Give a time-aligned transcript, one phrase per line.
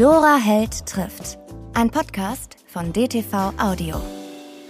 [0.00, 1.38] Dora Held trifft.
[1.74, 4.00] Ein Podcast von DTV Audio.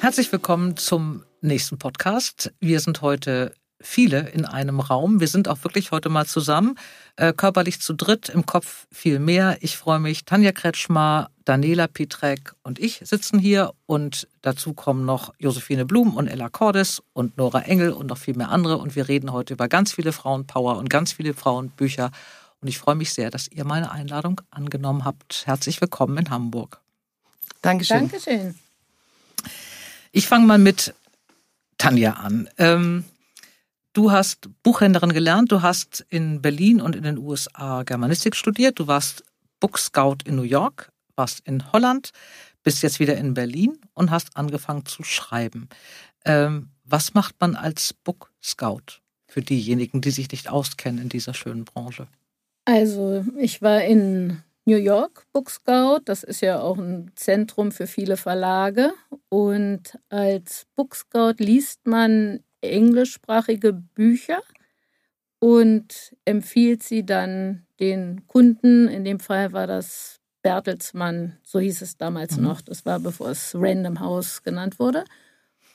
[0.01, 2.53] Herzlich willkommen zum nächsten Podcast.
[2.59, 5.21] Wir sind heute viele in einem Raum.
[5.21, 6.77] Wir sind auch wirklich heute mal zusammen,
[7.15, 9.59] äh, körperlich zu dritt, im Kopf viel mehr.
[9.61, 15.33] Ich freue mich, Tanja Kretschmer, Daniela Pietrek und ich sitzen hier und dazu kommen noch
[15.39, 19.07] Josephine Blum und Ella Cordes und Nora Engel und noch viel mehr andere und wir
[19.07, 22.11] reden heute über ganz viele Frauenpower und ganz viele Frauenbücher
[22.61, 25.47] und ich freue mich sehr, dass ihr meine Einladung angenommen habt.
[25.47, 26.81] Herzlich willkommen in Hamburg.
[27.63, 28.09] Dankeschön.
[28.09, 28.59] Dankeschön.
[30.13, 30.95] Ich fange mal mit
[31.79, 32.49] Tanja an.
[32.59, 33.05] Ähm,
[33.93, 38.87] Du hast Buchhändlerin gelernt, du hast in Berlin und in den USA Germanistik studiert, du
[38.87, 39.25] warst
[39.59, 42.13] Book Scout in New York, warst in Holland,
[42.63, 45.69] bist jetzt wieder in Berlin und hast angefangen zu schreiben.
[46.25, 51.35] Ähm, was macht man als Book Scout für diejenigen, die sich nicht auskennen in dieser
[51.35, 52.07] schönen Branche?
[52.73, 56.03] Also, ich war in New York Book Scout.
[56.05, 58.93] Das ist ja auch ein Zentrum für viele Verlage.
[59.29, 64.41] Und als Book Scout liest man englischsprachige Bücher
[65.41, 68.87] und empfiehlt sie dann den Kunden.
[68.87, 72.45] In dem Fall war das Bertelsmann, so hieß es damals mhm.
[72.45, 72.61] noch.
[72.61, 75.05] Das war bevor es Random House genannt wurde.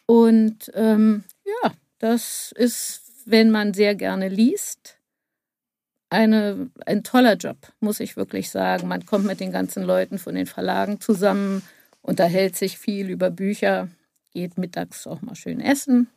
[0.06, 4.96] Und ähm, ja, das ist, wenn man sehr gerne liest,
[6.10, 8.88] eine, ein toller Job, muss ich wirklich sagen.
[8.88, 11.62] Man kommt mit den ganzen Leuten von den Verlagen zusammen,
[12.02, 13.90] unterhält sich viel über Bücher,
[14.32, 16.08] geht mittags auch mal schön essen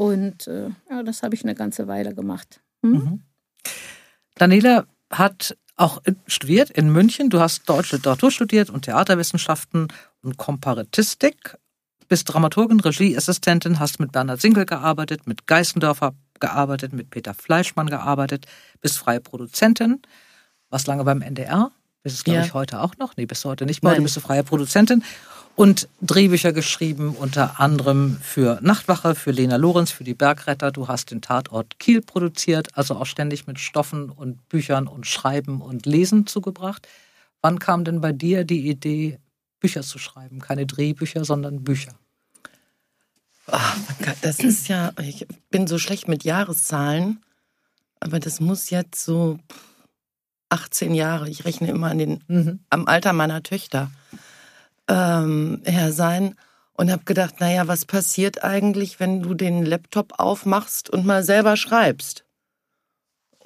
[0.00, 2.62] und äh, ja, das habe ich eine ganze Weile gemacht.
[2.82, 2.92] Hm?
[2.92, 3.22] Mhm.
[4.34, 7.28] Daniela hat auch studiert in München.
[7.28, 9.88] Du hast Deutsche Literatur studiert und Theaterwissenschaften
[10.22, 11.58] und Komparatistik.
[12.08, 18.46] Bist Dramaturgin, Regieassistentin, hast mit Bernhard Sinkel gearbeitet, mit Geißendörfer gearbeitet, mit Peter Fleischmann gearbeitet,
[18.80, 20.00] bist freie Produzentin,
[20.68, 21.70] warst lange beim NDR,
[22.02, 22.46] bist es, glaube ja.
[22.46, 23.16] ich, heute auch noch.
[23.16, 23.92] Nee, bist du heute nicht mehr.
[23.92, 25.04] Heute bist du freie Produzentin
[25.56, 30.70] und Drehbücher geschrieben, unter anderem für Nachtwache, für Lena Lorenz, für die Bergretter.
[30.70, 35.60] Du hast den Tatort Kiel produziert, also auch ständig mit Stoffen und Büchern und Schreiben
[35.60, 36.88] und Lesen zugebracht.
[37.42, 39.18] Wann kam denn bei dir die Idee,
[39.60, 40.40] Bücher zu schreiben?
[40.40, 41.92] Keine Drehbücher, sondern Bücher.
[43.52, 43.76] Ach,
[44.22, 47.22] das ist ja, ich bin so schlecht mit Jahreszahlen,
[48.00, 49.38] aber das muss jetzt so
[50.50, 52.60] 18 Jahre, ich rechne immer an den, mhm.
[52.70, 53.90] am Alter meiner Töchter
[54.88, 56.34] ähm, her sein
[56.74, 61.56] und habe gedacht, naja, was passiert eigentlich, wenn du den Laptop aufmachst und mal selber
[61.56, 62.24] schreibst?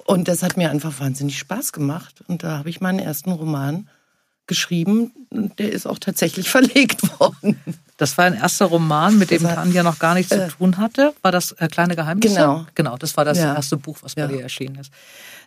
[0.05, 2.23] Und das hat mir einfach wahnsinnig Spaß gemacht.
[2.27, 3.89] Und da habe ich meinen ersten Roman
[4.47, 7.59] geschrieben und der ist auch tatsächlich verlegt worden.
[7.97, 10.77] Das war ein erster Roman, mit dem war, Tanja noch gar nichts äh, zu tun
[10.77, 11.13] hatte.
[11.21, 12.35] War das äh, Kleine Geheimnisse?
[12.35, 12.65] Genau.
[12.75, 13.55] Genau, das war das ja.
[13.55, 14.27] erste Buch, was bei ja.
[14.27, 14.91] dir erschienen ist.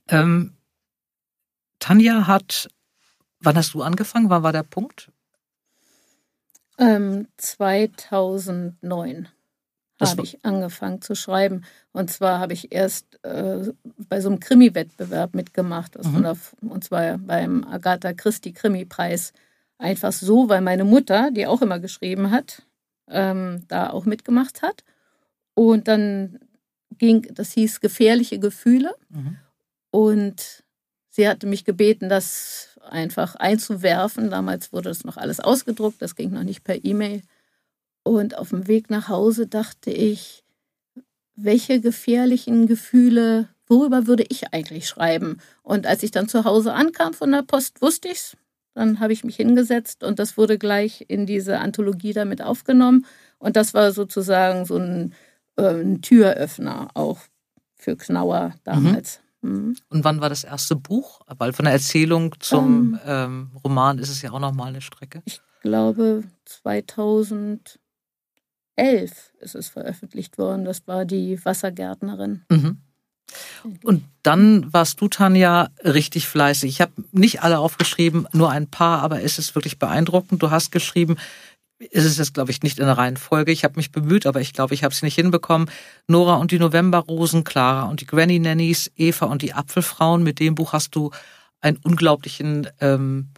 [0.08, 0.54] Ähm,
[1.78, 2.68] Tanja hat,
[3.40, 4.30] wann hast du angefangen?
[4.30, 5.10] Wann war der Punkt?
[6.78, 9.28] Ähm, 2009
[10.00, 11.64] habe ich angefangen zu schreiben.
[11.92, 13.72] Und zwar habe ich erst äh,
[14.08, 15.96] bei so einem Krimi-Wettbewerb mitgemacht.
[16.02, 16.36] Mhm.
[16.68, 19.32] Und zwar beim Agatha Christie Krimi-Preis.
[19.78, 22.62] Einfach so, weil meine Mutter, die auch immer geschrieben hat,
[23.08, 24.84] ähm, da auch mitgemacht hat.
[25.54, 26.40] Und dann
[26.98, 28.94] ging, das hieß Gefährliche Gefühle.
[29.08, 29.38] Mhm.
[29.90, 30.64] Und
[31.10, 34.30] sie hatte mich gebeten, das einfach einzuwerfen.
[34.30, 37.22] Damals wurde das noch alles ausgedruckt, das ging noch nicht per E-Mail.
[38.02, 40.44] Und auf dem Weg nach Hause dachte ich,
[41.36, 45.38] welche gefährlichen Gefühle, worüber würde ich eigentlich schreiben?
[45.62, 48.36] Und als ich dann zu Hause ankam von der Post, wusste ich es.
[48.78, 53.06] Dann habe ich mich hingesetzt und das wurde gleich in diese Anthologie damit aufgenommen.
[53.38, 55.14] Und das war sozusagen so ein,
[55.56, 57.18] äh, ein Türöffner auch
[57.74, 59.20] für Knauer damals.
[59.42, 59.50] Mhm.
[59.50, 59.76] Mhm.
[59.88, 61.22] Und wann war das erste Buch?
[61.26, 65.22] Weil von der Erzählung zum um, ähm, Roman ist es ja auch nochmal eine Strecke.
[65.24, 67.78] Ich glaube 2011
[69.40, 70.64] ist es veröffentlicht worden.
[70.64, 72.44] Das war die Wassergärtnerin.
[72.48, 72.82] Mhm.
[73.82, 76.70] Und dann warst du, Tanja, richtig fleißig.
[76.70, 80.42] Ich habe nicht alle aufgeschrieben, nur ein paar, aber es ist wirklich beeindruckend.
[80.42, 81.16] Du hast geschrieben,
[81.78, 83.52] ist es jetzt, glaube ich, nicht in der Reihenfolge.
[83.52, 85.70] Ich habe mich bemüht, aber ich glaube, ich habe es nicht hinbekommen.
[86.08, 90.22] Nora und die Novemberrosen, Clara und die Granny Nannies, Eva und die Apfelfrauen.
[90.22, 91.10] Mit dem Buch hast du
[91.60, 93.28] einen unglaublichen ähm,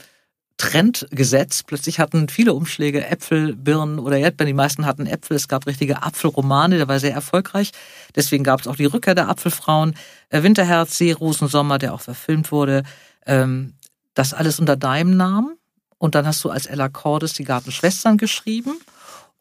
[0.60, 1.66] Trend gesetzt.
[1.66, 4.48] Plötzlich hatten viele Umschläge Äpfel, Birnen oder Erdbeeren.
[4.48, 5.34] Die meisten hatten Äpfel.
[5.34, 7.72] Es gab richtige Apfelromane, der war sehr erfolgreich.
[8.14, 9.94] Deswegen gab es auch die Rückkehr der Apfelfrauen,
[10.28, 12.82] äh, Winterherz, Seerosen, Sommer, der auch verfilmt wurde.
[13.24, 13.72] Ähm,
[14.12, 15.56] das alles unter deinem Namen.
[15.96, 18.78] Und dann hast du als Ella Cordes die Gartenschwestern geschrieben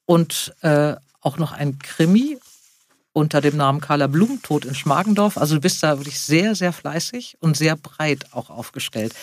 [0.06, 2.38] und äh, auch noch ein Krimi
[3.12, 5.38] unter dem Namen Carla Blum, Tod in Schmargendorf.
[5.38, 9.14] Also du bist da wirklich sehr, sehr fleißig und sehr breit auch aufgestellt.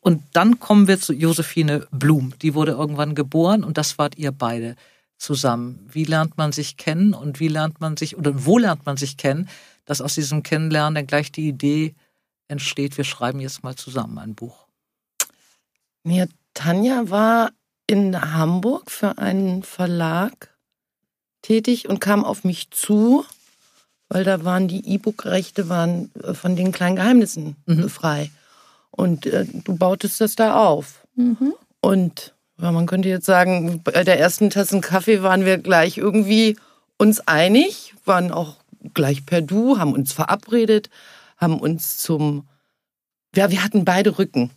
[0.00, 2.32] Und dann kommen wir zu Josephine Blum.
[2.40, 4.76] Die wurde irgendwann geboren und das wart ihr beide
[5.18, 5.86] zusammen.
[5.92, 9.18] Wie lernt man sich kennen und wie lernt man sich oder wo lernt man sich
[9.18, 9.48] kennen,
[9.84, 11.94] dass aus diesem Kennenlernen dann gleich die Idee
[12.48, 14.66] entsteht, wir schreiben jetzt mal zusammen ein Buch?
[16.04, 16.24] Ja,
[16.54, 17.50] Tanja war
[17.86, 20.56] in Hamburg für einen Verlag
[21.42, 23.24] tätig und kam auf mich zu,
[24.08, 27.88] weil da waren die E-Book-Rechte waren äh, von den kleinen Geheimnissen mhm.
[27.88, 28.30] frei.
[29.00, 31.06] Und äh, du bautest das da auf.
[31.16, 31.54] Mhm.
[31.80, 36.58] Und ja, man könnte jetzt sagen, bei der ersten Tasse Kaffee waren wir gleich irgendwie
[36.98, 38.56] uns einig, waren auch
[38.92, 40.90] gleich per Du, haben uns verabredet,
[41.38, 42.46] haben uns zum,
[43.34, 44.50] ja, wir hatten beide Rücken.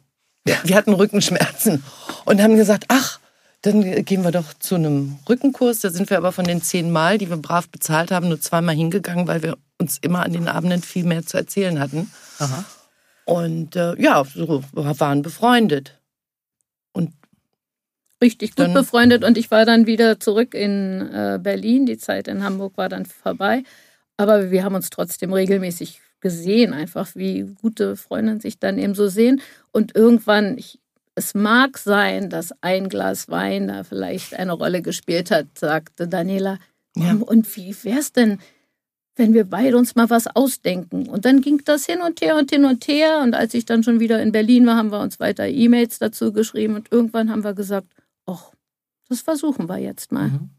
[0.43, 1.81] Wir hatten Rückenschmerzen
[2.25, 3.21] und haben gesagt, ach,
[3.61, 5.79] dann gehen wir doch zu einem Rückenkurs.
[5.79, 8.75] Da sind wir aber von den zehn Mal, die wir brav bezahlt haben, nur zweimal
[8.75, 12.11] hingegangen, weil wir uns immer an den Abenden viel mehr zu erzählen hatten.
[12.39, 12.65] Aha.
[13.25, 15.99] Und äh, ja, so waren befreundet.
[16.91, 17.13] Und
[18.21, 19.23] richtig gut befreundet.
[19.23, 21.85] Und ich war dann wieder zurück in äh, Berlin.
[21.85, 23.63] Die Zeit in Hamburg war dann vorbei.
[24.17, 29.07] Aber wir haben uns trotzdem regelmäßig gesehen, einfach wie gute Freundinnen sich dann eben so
[29.07, 29.41] sehen.
[29.71, 30.79] Und irgendwann, ich
[31.15, 36.57] es mag sein, dass ein Glas Wein da vielleicht eine Rolle gespielt hat, sagte Daniela.
[36.95, 37.13] Ja.
[37.13, 38.39] Und wie wäre es denn,
[39.15, 41.07] wenn wir beide uns mal was ausdenken?
[41.07, 43.19] Und dann ging das hin und her und hin und her.
[43.21, 46.33] Und als ich dann schon wieder in Berlin war, haben wir uns weiter E-Mails dazu
[46.33, 46.75] geschrieben.
[46.75, 47.87] Und irgendwann haben wir gesagt,
[48.25, 48.51] ach,
[49.09, 50.29] das versuchen wir jetzt mal.
[50.29, 50.49] Mhm.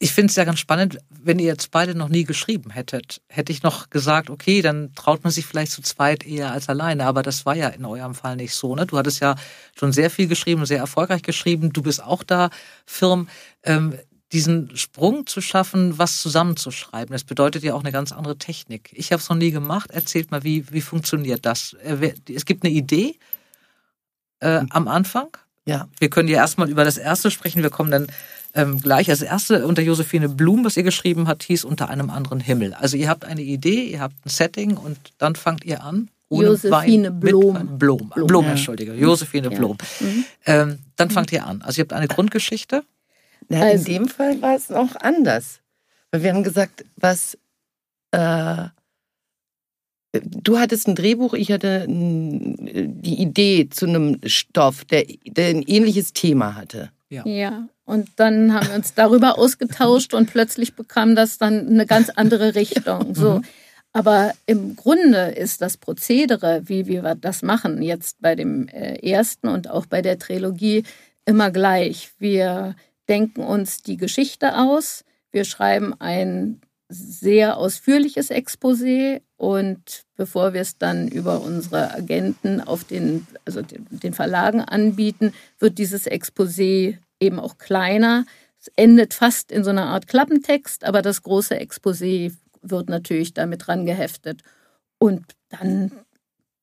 [0.00, 3.52] Ich finde es ja ganz spannend, wenn ihr jetzt beide noch nie geschrieben hättet, hätte
[3.52, 7.06] ich noch gesagt, okay, dann traut man sich vielleicht zu zweit eher als alleine.
[7.06, 8.74] Aber das war ja in eurem Fall nicht so.
[8.74, 8.86] Ne?
[8.86, 9.36] Du hattest ja
[9.78, 11.72] schon sehr viel geschrieben, sehr erfolgreich geschrieben.
[11.72, 12.50] Du bist auch da
[12.84, 13.28] firm.
[13.62, 13.94] Ähm,
[14.34, 18.90] diesen Sprung zu schaffen, was zusammenzuschreiben, das bedeutet ja auch eine ganz andere Technik.
[18.92, 19.92] Ich habe es noch nie gemacht.
[19.92, 21.74] Erzählt mal, wie, wie funktioniert das?
[21.84, 23.16] Äh, es gibt eine Idee
[24.40, 25.28] äh, am Anfang.
[25.66, 25.88] Ja.
[25.98, 27.62] Wir können ja erstmal über das erste sprechen.
[27.62, 28.08] Wir kommen dann
[28.54, 29.06] ähm, gleich.
[29.06, 32.74] Das erste unter Josephine Blum, was ihr geschrieben habt, hieß unter einem anderen Himmel.
[32.74, 36.10] Also ihr habt eine Idee, ihr habt ein Setting und dann fangt ihr an.
[36.28, 37.52] Ohne Josephine Wein, Blum.
[37.54, 38.12] Mit, Blum.
[38.12, 38.50] Blum, Blum ja.
[38.50, 38.94] Entschuldige.
[38.94, 39.56] Josephine ja.
[39.56, 39.78] Blum.
[40.00, 40.24] Mhm.
[40.46, 41.62] Ähm, dann fangt ihr an.
[41.62, 42.82] Also ihr habt eine Grundgeschichte.
[43.48, 45.60] Na, also, in dem Fall war es noch anders.
[46.10, 47.36] Weil wir haben gesagt, was
[48.12, 48.68] äh,
[50.20, 56.12] Du hattest ein Drehbuch, ich hatte die Idee zu einem Stoff, der, der ein ähnliches
[56.12, 56.90] Thema hatte.
[57.08, 57.26] Ja.
[57.26, 57.68] ja.
[57.84, 62.54] Und dann haben wir uns darüber ausgetauscht und plötzlich bekam das dann eine ganz andere
[62.54, 63.14] Richtung.
[63.14, 63.38] So.
[63.38, 63.44] Mhm.
[63.92, 69.48] Aber im Grunde ist das Prozedere, wie wir das machen, jetzt bei dem äh, ersten
[69.48, 70.84] und auch bei der Trilogie,
[71.26, 72.10] immer gleich.
[72.18, 72.74] Wir
[73.08, 80.78] denken uns die Geschichte aus, wir schreiben ein sehr ausführliches Exposé und bevor wir es
[80.78, 87.58] dann über unsere Agenten auf den, also den Verlagen anbieten, wird dieses Exposé eben auch
[87.58, 88.26] kleiner.
[88.60, 93.68] Es endet fast in so einer Art Klappentext, aber das große Exposé wird natürlich damit
[93.68, 94.42] rangeheftet.
[94.98, 95.92] Und dann,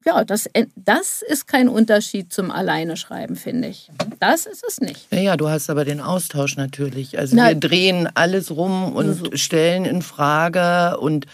[0.05, 3.91] ja, das, das ist kein Unterschied zum Alleineschreiben, finde ich.
[4.19, 5.07] Das ist es nicht.
[5.11, 7.17] Ja, ja, du hast aber den Austausch natürlich.
[7.19, 9.35] Also Na, wir drehen alles rum und so.
[9.35, 11.25] stellen in Frage und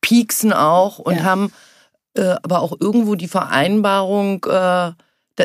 [0.00, 1.22] pieksen auch und ja.
[1.24, 1.52] haben
[2.14, 4.94] äh, aber auch irgendwo die Vereinbarung, äh, da,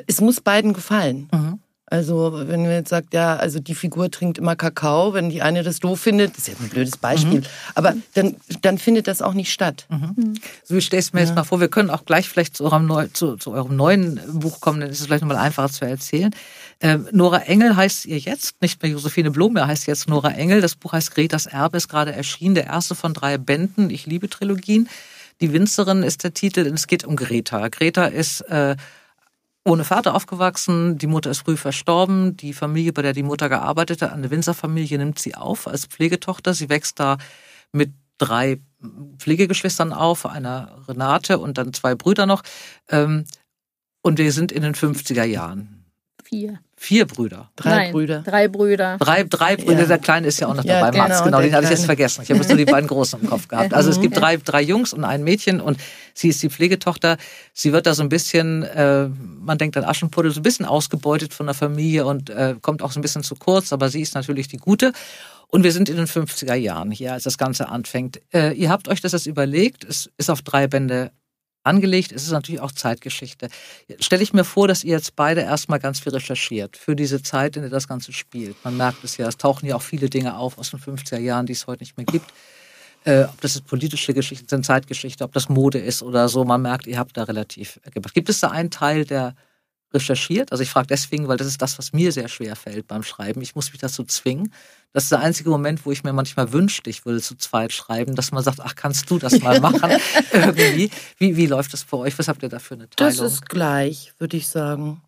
[0.08, 1.28] es muss beiden gefallen.
[1.32, 1.60] Mhm.
[1.90, 5.64] Also wenn man jetzt sagt, ja, also die Figur trinkt immer Kakao, wenn die eine
[5.64, 7.46] das doof findet, das ist jetzt ein blödes Beispiel, mhm.
[7.74, 9.86] aber dann, dann findet das auch nicht statt.
[9.90, 10.14] Mhm.
[10.16, 10.34] mhm.
[10.64, 11.28] So wie stellst du mir ja.
[11.28, 14.20] jetzt mal vor, wir können auch gleich vielleicht zu eurem, Neu zu, zu eurem neuen
[14.40, 16.34] Buch kommen, dann ist es vielleicht nochmal einfacher zu erzählen.
[16.82, 20.62] Ähm, Nora Engel heißt ihr jetzt, nicht mehr Josephine Blum, er heißt jetzt Nora Engel.
[20.62, 24.30] Das Buch heißt Gretas Erbe, ist gerade erschienen, der erste von drei Bänden, Ich liebe
[24.30, 24.88] Trilogien.
[25.42, 27.70] Die Winzerin ist der Titel und es geht um Greta.
[27.70, 28.76] Greta ist äh,
[29.70, 34.02] ohne Vater aufgewachsen, die Mutter ist früh verstorben, die Familie, bei der die Mutter gearbeitet
[34.02, 36.54] hat, eine Winzerfamilie, nimmt sie auf als Pflegetochter.
[36.54, 37.18] Sie wächst da
[37.72, 38.60] mit drei
[39.18, 42.44] Pflegegeschwistern auf, einer Renate und dann zwei Brüder noch.
[42.90, 43.26] Ähm,
[44.02, 45.86] und wir sind in den 50er Jahren.
[46.24, 46.60] Vier.
[46.82, 47.50] Vier Brüder.
[47.58, 48.22] Drei Nein, Brüder.
[48.22, 48.98] Drei Brüder.
[49.00, 49.82] Drei, drei Brüder.
[49.82, 49.86] Ja.
[49.86, 50.80] Der Kleine ist ja auch noch dabei.
[50.80, 52.22] Ja, genau, Mats, genau, den hatte ich jetzt vergessen.
[52.24, 53.74] Ich habe jetzt nur die beiden Großen im Kopf gehabt.
[53.74, 55.78] Also es gibt drei, drei Jungs und ein Mädchen und
[56.14, 57.18] sie ist die Pflegetochter.
[57.54, 61.34] Sie wird da so ein bisschen, äh, man denkt an Aschenputtel, so ein bisschen ausgebeutet
[61.34, 64.16] von der Familie und äh, kommt auch so ein bisschen zu kurz, aber sie ist
[64.16, 64.94] natürlich die Gute.
[65.50, 68.22] Und wir sind in den 50er Jahren hier, als das Ganze anfängt.
[68.34, 69.84] Äh, ihr habt euch das jetzt überlegt.
[69.84, 71.12] Es ist auf drei Bände
[71.64, 72.12] angelegt.
[72.12, 73.50] Es ist natürlich auch Zeitgeschichte.
[74.00, 77.56] Stelle ich mir vor, dass ihr jetzt beide erstmal ganz viel recherchiert für diese Zeit,
[77.56, 78.56] in der das Ganze spielt.
[78.64, 81.46] Man merkt es ja, es tauchen ja auch viele Dinge auf aus den 50er Jahren,
[81.46, 82.32] die es heute nicht mehr gibt.
[83.06, 86.44] Äh, ob das jetzt politische Geschichten sind, Zeitgeschichte, ob das Mode ist oder so.
[86.44, 88.14] Man merkt, ihr habt da relativ gemacht.
[88.14, 89.36] Gibt es da einen Teil, der
[89.94, 90.52] recherchiert.
[90.52, 93.42] Also ich frage deswegen, weil das ist das, was mir sehr schwer fällt beim Schreiben.
[93.42, 94.54] Ich muss mich dazu zwingen.
[94.94, 98.16] Das ist der einzige Moment, wo ich mir manchmal wünschte, ich würde zu zweit schreiben,
[98.16, 99.92] dass man sagt, ach, kannst du das mal machen?
[100.32, 100.90] Irgendwie.
[101.18, 102.18] Wie, wie läuft das bei euch?
[102.18, 103.16] Was habt ihr da für eine Teilung?
[103.16, 105.02] Das ist gleich, würde ich sagen.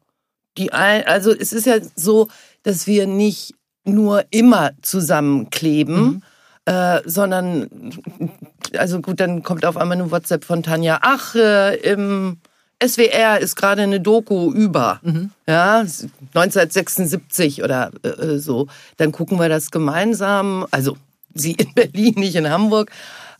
[0.57, 2.27] Die ein, also es ist ja so,
[2.63, 6.23] dass wir nicht nur immer zusammenkleben, mhm.
[6.65, 7.69] äh, sondern
[8.77, 12.37] also gut, dann kommt auf einmal eine WhatsApp von Tanja, ach, äh, im
[12.85, 15.31] SWR ist gerade eine Doku über, mhm.
[15.47, 18.67] ja, 1976 oder äh, so.
[18.97, 20.97] Dann gucken wir das gemeinsam, also
[21.33, 22.91] sie in Berlin, nicht in Hamburg.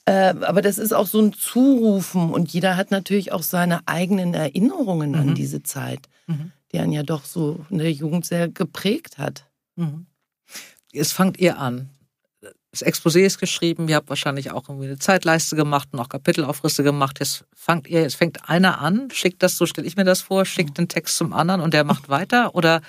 [0.06, 4.34] Äh, aber das ist auch so ein Zurufen und jeder hat natürlich auch seine eigenen
[4.34, 5.20] Erinnerungen mhm.
[5.20, 6.52] an diese Zeit, mhm.
[6.72, 9.46] die einen ja doch so in der Jugend sehr geprägt hat.
[9.76, 10.08] Mhm.
[10.92, 11.90] Jetzt fangt ihr an
[12.72, 16.84] das Exposé ist geschrieben, ihr habt wahrscheinlich auch irgendwie eine Zeitleiste gemacht und auch Kapitelaufrisse
[16.84, 17.20] gemacht.
[17.20, 20.46] Jetzt fangt ihr, jetzt fängt einer an, schickt das, so stelle ich mir das vor,
[20.46, 22.82] schickt den Text zum anderen und der macht weiter oder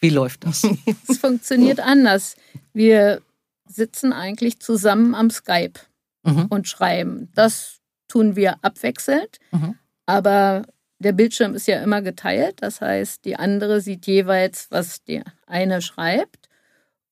[0.00, 0.66] wie läuft das?
[1.08, 2.34] Es funktioniert anders.
[2.72, 3.22] Wir
[3.66, 5.78] sitzen eigentlich zusammen am Skype
[6.24, 6.46] mhm.
[6.46, 7.30] und schreiben.
[7.34, 9.76] Das tun wir abwechselnd, mhm.
[10.06, 10.62] aber
[10.98, 12.56] der Bildschirm ist ja immer geteilt.
[12.62, 16.48] Das heißt, die andere sieht jeweils, was der eine schreibt.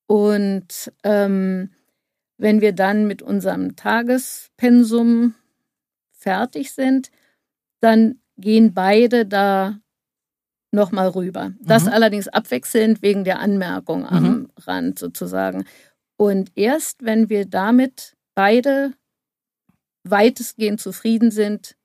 [0.07, 1.71] Und ähm,
[2.39, 5.35] wenn wir dann mit unserem Tagespensum
[6.13, 7.11] fertig sind,
[7.81, 9.79] dann gehen beide da
[10.71, 11.53] nochmal rüber.
[11.61, 11.93] Das mhm.
[11.93, 14.51] allerdings abwechselnd wegen der Anmerkung am mhm.
[14.59, 15.65] Rand sozusagen.
[16.17, 18.93] Und erst wenn wir damit beide
[20.05, 21.77] weitestgehend zufrieden sind,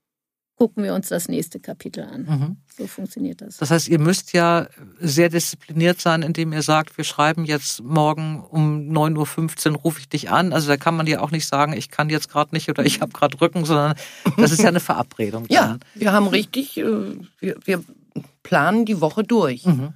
[0.55, 2.22] gucken wir uns das nächste Kapitel an.
[2.24, 2.57] Mhm.
[2.77, 3.57] So funktioniert das.
[3.57, 4.67] Das heißt, ihr müsst ja
[5.00, 10.10] sehr diszipliniert sein, indem ihr sagt, wir schreiben jetzt morgen um 9.15 Uhr rufe ich
[10.10, 10.53] dich an.
[10.53, 13.01] Also da kann man ja auch nicht sagen, ich kann jetzt gerade nicht oder ich
[13.01, 13.95] habe gerade Rücken, sondern
[14.38, 15.45] das ist ja eine Verabredung.
[15.50, 17.83] ja, wir haben richtig, äh, wir, wir
[18.43, 19.65] planen die Woche durch.
[19.65, 19.93] Mhm.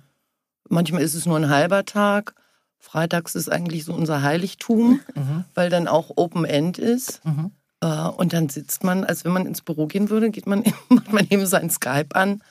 [0.70, 2.34] Manchmal ist es nur ein halber Tag.
[2.80, 5.46] Freitags ist eigentlich so unser Heiligtum, mhm.
[5.54, 7.24] weil dann auch Open End ist.
[7.26, 7.52] Mhm.
[7.82, 11.12] Äh, und dann sitzt man, als wenn man ins Büro gehen würde, geht man, macht
[11.12, 12.42] man eben sein Skype an.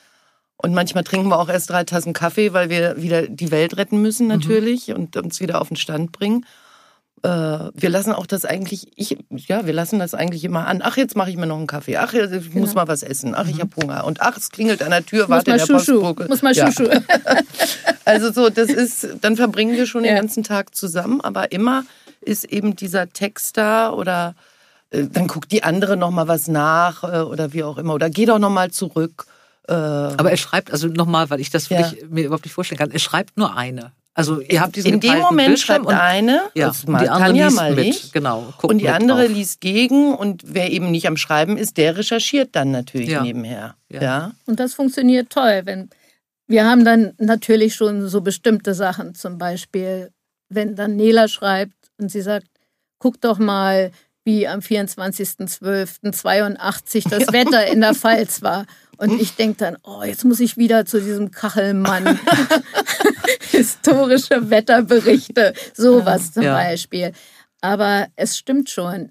[0.57, 4.01] Und manchmal trinken wir auch erst drei Tassen Kaffee, weil wir wieder die Welt retten
[4.01, 4.95] müssen natürlich mhm.
[4.95, 6.45] und uns wieder auf den Stand bringen.
[7.23, 10.81] Äh, wir lassen auch das eigentlich, ich, ja, wir lassen das eigentlich immer an.
[10.83, 11.97] Ach, jetzt mache ich mir noch einen Kaffee.
[11.97, 12.59] Ach, ich genau.
[12.59, 13.35] muss mal was essen.
[13.35, 13.61] Ach, ich mhm.
[13.61, 14.05] habe Hunger.
[14.05, 16.27] Und ach, es klingelt an der Tür, warte der Postbote.
[16.27, 16.71] Muss mal ja.
[16.71, 16.89] Schuschu.
[18.05, 20.11] also so, das ist, dann verbringen wir schon ja.
[20.11, 21.83] den ganzen Tag zusammen, aber immer
[22.21, 24.35] ist eben dieser Text da oder
[24.89, 28.25] dann guckt die andere noch mal was nach äh, oder wie auch immer oder geh
[28.25, 29.25] doch noch mal zurück.
[29.67, 29.73] Äh.
[29.73, 31.91] Aber er schreibt also noch mal, weil ich das ja.
[32.09, 32.91] mir überhaupt nicht vorstellen kann.
[32.91, 33.91] Er schreibt nur eine.
[34.13, 37.47] Also ihr habt diesen In dem Moment Bildschirm schreibt eine, ja, und die andere Tanja
[37.47, 38.51] liest mit, ich, genau.
[38.63, 39.35] Und die andere drauf.
[39.35, 43.21] liest gegen und wer eben nicht am Schreiben ist, der recherchiert dann natürlich ja.
[43.21, 43.75] nebenher.
[43.89, 44.01] Ja.
[44.01, 44.31] ja.
[44.47, 45.91] Und das funktioniert toll, wenn
[46.47, 50.09] wir haben dann natürlich schon so bestimmte Sachen, zum Beispiel,
[50.49, 52.47] wenn dann Nela schreibt und sie sagt,
[52.97, 53.91] guck doch mal,
[54.27, 58.65] wie am 24.12.82 das Wetter in der Pfalz war.
[58.97, 62.19] Und ich denke dann, oh, jetzt muss ich wieder zu diesem Kachelmann.
[63.51, 66.53] Historische Wetterberichte, sowas zum ja.
[66.53, 67.13] Beispiel.
[67.61, 69.09] Aber es stimmt schon.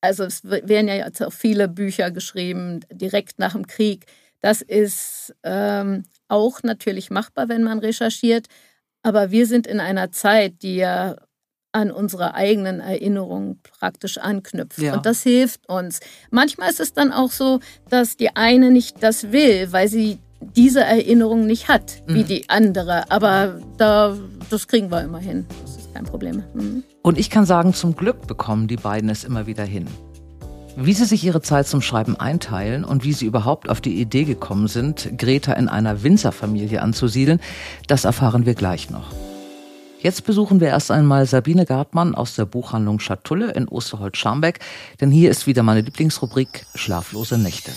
[0.00, 4.06] Also es werden ja jetzt auch viele Bücher geschrieben, direkt nach dem Krieg.
[4.40, 8.46] Das ist ähm, auch natürlich machbar, wenn man recherchiert.
[9.02, 11.16] Aber wir sind in einer Zeit, die ja
[11.76, 14.78] an unsere eigenen Erinnerungen praktisch anknüpft.
[14.78, 14.94] Ja.
[14.94, 16.00] Und das hilft uns.
[16.30, 20.80] Manchmal ist es dann auch so, dass die eine nicht das will, weil sie diese
[20.80, 22.26] Erinnerung nicht hat, wie mhm.
[22.26, 23.10] die andere.
[23.10, 24.16] Aber da,
[24.48, 25.44] das kriegen wir immer hin.
[25.62, 26.44] Das ist kein Problem.
[26.54, 26.82] Mhm.
[27.02, 29.86] Und ich kann sagen, zum Glück bekommen die beiden es immer wieder hin.
[30.76, 34.24] Wie sie sich ihre Zeit zum Schreiben einteilen und wie sie überhaupt auf die Idee
[34.24, 37.40] gekommen sind, Greta in einer Winzerfamilie anzusiedeln,
[37.86, 39.12] das erfahren wir gleich noch.
[40.00, 44.60] Jetzt besuchen wir erst einmal Sabine Gartmann aus der Buchhandlung Schatulle in Osterholz-Scharmbeck,
[45.00, 47.72] denn hier ist wieder meine Lieblingsrubrik Schlaflose Nächte.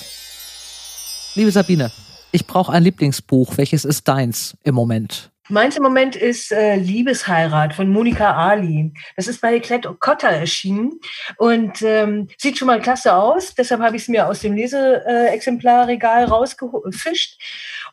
[1.36, 1.92] Liebe Sabine,
[2.32, 3.58] ich brauche ein Lieblingsbuch.
[3.58, 5.32] Welches ist deins im Moment?
[5.52, 8.94] Meins im Moment ist äh, Liebesheirat von Monika Ali.
[9.16, 11.00] Das ist bei Klett Cotta erschienen
[11.38, 13.56] und ähm, sieht schon mal klasse aus.
[13.56, 17.42] Deshalb habe ich es mir aus dem Leseexemplarregal rausgefischt.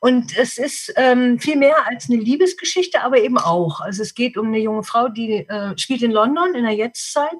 [0.01, 3.81] Und es ist ähm, viel mehr als eine Liebesgeschichte, aber eben auch.
[3.81, 7.39] Also es geht um eine junge Frau, die äh, spielt in London in der Jetztzeit.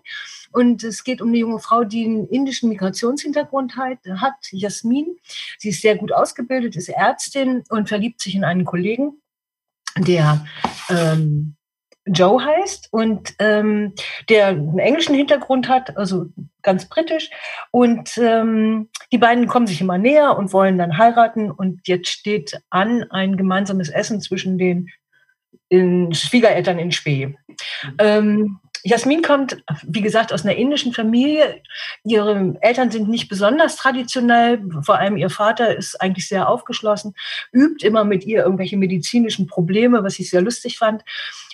[0.51, 5.19] Und es geht um eine junge Frau, die einen indischen Migrationshintergrund hat, hat, Jasmin.
[5.59, 9.21] Sie ist sehr gut ausgebildet, ist Ärztin und verliebt sich in einen Kollegen
[9.99, 10.45] der
[10.91, 11.57] ähm,
[12.07, 13.95] Joe heißt und ähm,
[14.29, 16.27] der einen englischen Hintergrund hat, also
[16.63, 17.31] ganz britisch.
[17.73, 21.51] Und ähm, die beiden kommen sich immer näher und wollen dann heiraten.
[21.51, 24.89] Und jetzt steht an ein gemeinsames Essen zwischen den
[25.69, 27.27] in Schwiegereltern in Spee.
[27.27, 27.37] Mhm.
[27.99, 31.61] Ähm, Jasmin kommt, wie gesagt, aus einer indischen Familie.
[32.05, 34.63] Ihre Eltern sind nicht besonders traditionell.
[34.83, 37.15] Vor allem ihr Vater ist eigentlich sehr aufgeschlossen,
[37.53, 41.03] übt immer mit ihr irgendwelche medizinischen Probleme, was ich sehr lustig fand.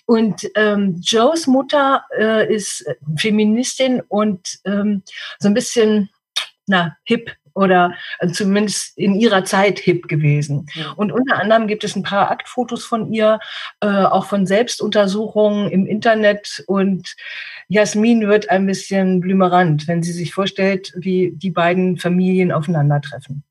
[0.05, 2.85] Und ähm, Joes Mutter äh, ist
[3.17, 5.03] Feministin und ähm,
[5.39, 6.11] so ein bisschen
[6.67, 7.95] na, hip oder
[8.33, 10.67] zumindest in ihrer Zeit hip gewesen.
[10.97, 13.39] Und unter anderem gibt es ein paar Aktfotos von ihr,
[13.81, 16.65] äh, auch von Selbstuntersuchungen im Internet.
[16.67, 17.15] Und
[17.69, 23.43] Jasmin wird ein bisschen blümerant, wenn sie sich vorstellt, wie die beiden Familien aufeinandertreffen.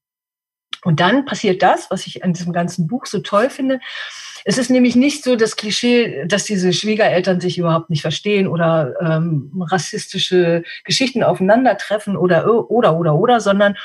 [0.83, 3.79] Und dann passiert das, was ich an diesem ganzen Buch so toll finde.
[4.43, 8.95] Es ist nämlich nicht so das Klischee, dass diese Schwiegereltern sich überhaupt nicht verstehen oder
[8.99, 13.77] ähm, rassistische Geschichten aufeinandertreffen oder oder oder oder, sondern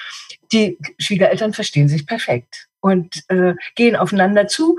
[0.53, 4.79] die Schwiegereltern verstehen sich perfekt und äh, gehen aufeinander zu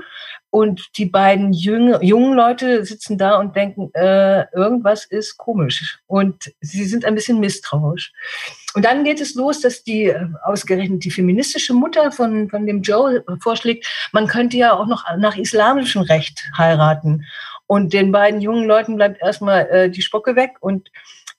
[0.50, 5.98] und die beiden jüng, jungen Leute sitzen da und denken, äh, irgendwas ist komisch.
[6.06, 8.12] Und sie sind ein bisschen misstrauisch.
[8.74, 12.82] Und dann geht es los, dass die äh, ausgerechnet die feministische Mutter von, von dem
[12.82, 17.24] Joe vorschlägt, man könnte ja auch noch nach islamischem Recht heiraten.
[17.66, 20.90] Und den beiden jungen Leuten bleibt erstmal äh, die Spocke weg und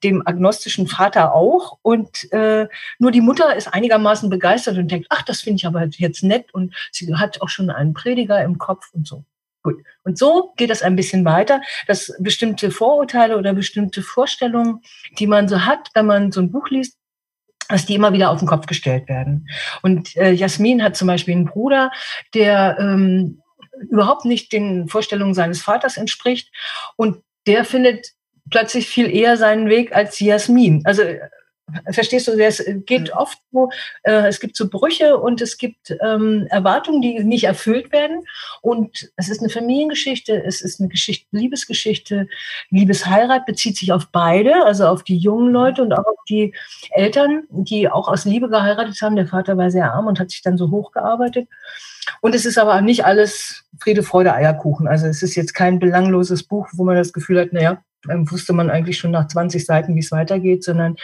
[0.04, 1.78] dem agnostischen Vater auch.
[1.82, 2.68] Und äh,
[3.00, 6.54] nur die Mutter ist einigermaßen begeistert und denkt, ach, das finde ich aber jetzt nett.
[6.54, 9.24] Und sie hat auch schon einen Prediger im Kopf und so.
[9.62, 9.84] Gut.
[10.04, 14.82] Und so geht es ein bisschen weiter, dass bestimmte Vorurteile oder bestimmte Vorstellungen,
[15.18, 16.99] die man so hat, wenn man so ein Buch liest,
[17.70, 19.48] dass die immer wieder auf den Kopf gestellt werden.
[19.82, 21.92] Und äh, Jasmin hat zum Beispiel einen Bruder,
[22.34, 23.42] der ähm,
[23.90, 26.52] überhaupt nicht den Vorstellungen seines Vaters entspricht.
[26.98, 28.08] Und der findet
[28.50, 30.82] plötzlich viel eher seinen Weg als Jasmin.
[30.86, 31.20] Also äh,
[31.92, 33.18] verstehst du, es geht mhm.
[33.18, 33.70] oft so,
[34.04, 38.24] äh, es gibt so Brüche und es gibt ähm, Erwartungen, die nicht erfüllt werden.
[38.62, 42.28] Und es ist eine Familiengeschichte, es ist eine Geschichte, Liebesgeschichte.
[42.70, 46.54] Liebesheirat bezieht sich auf beide, also auf die jungen Leute und auch auf die
[46.92, 49.16] Eltern, die auch aus Liebe geheiratet haben.
[49.16, 51.48] Der Vater war sehr arm und hat sich dann so hochgearbeitet.
[52.22, 54.88] Und es ist aber nicht alles Friede, Freude, Eierkuchen.
[54.88, 58.70] Also es ist jetzt kein belangloses Buch, wo man das Gefühl hat, naja, wusste man
[58.70, 60.96] eigentlich schon nach 20 Seiten, wie es weitergeht, sondern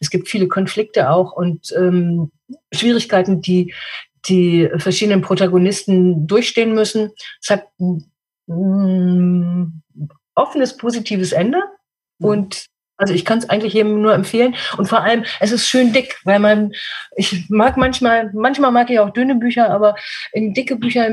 [0.00, 2.32] es gibt viele Konflikte auch und ähm,
[2.72, 3.74] Schwierigkeiten, die
[4.26, 7.12] die verschiedenen Protagonisten durchstehen müssen.
[7.40, 8.10] Es hat ein,
[8.48, 9.82] ein
[10.34, 11.58] offenes, positives Ende
[12.18, 12.26] mhm.
[12.26, 12.66] und
[13.00, 14.54] also ich kann es eigentlich jedem nur empfehlen.
[14.76, 16.72] Und vor allem, es ist schön dick, weil man,
[17.16, 19.96] ich mag manchmal, manchmal mag ich auch dünne Bücher, aber
[20.34, 21.08] in dicke Bücher,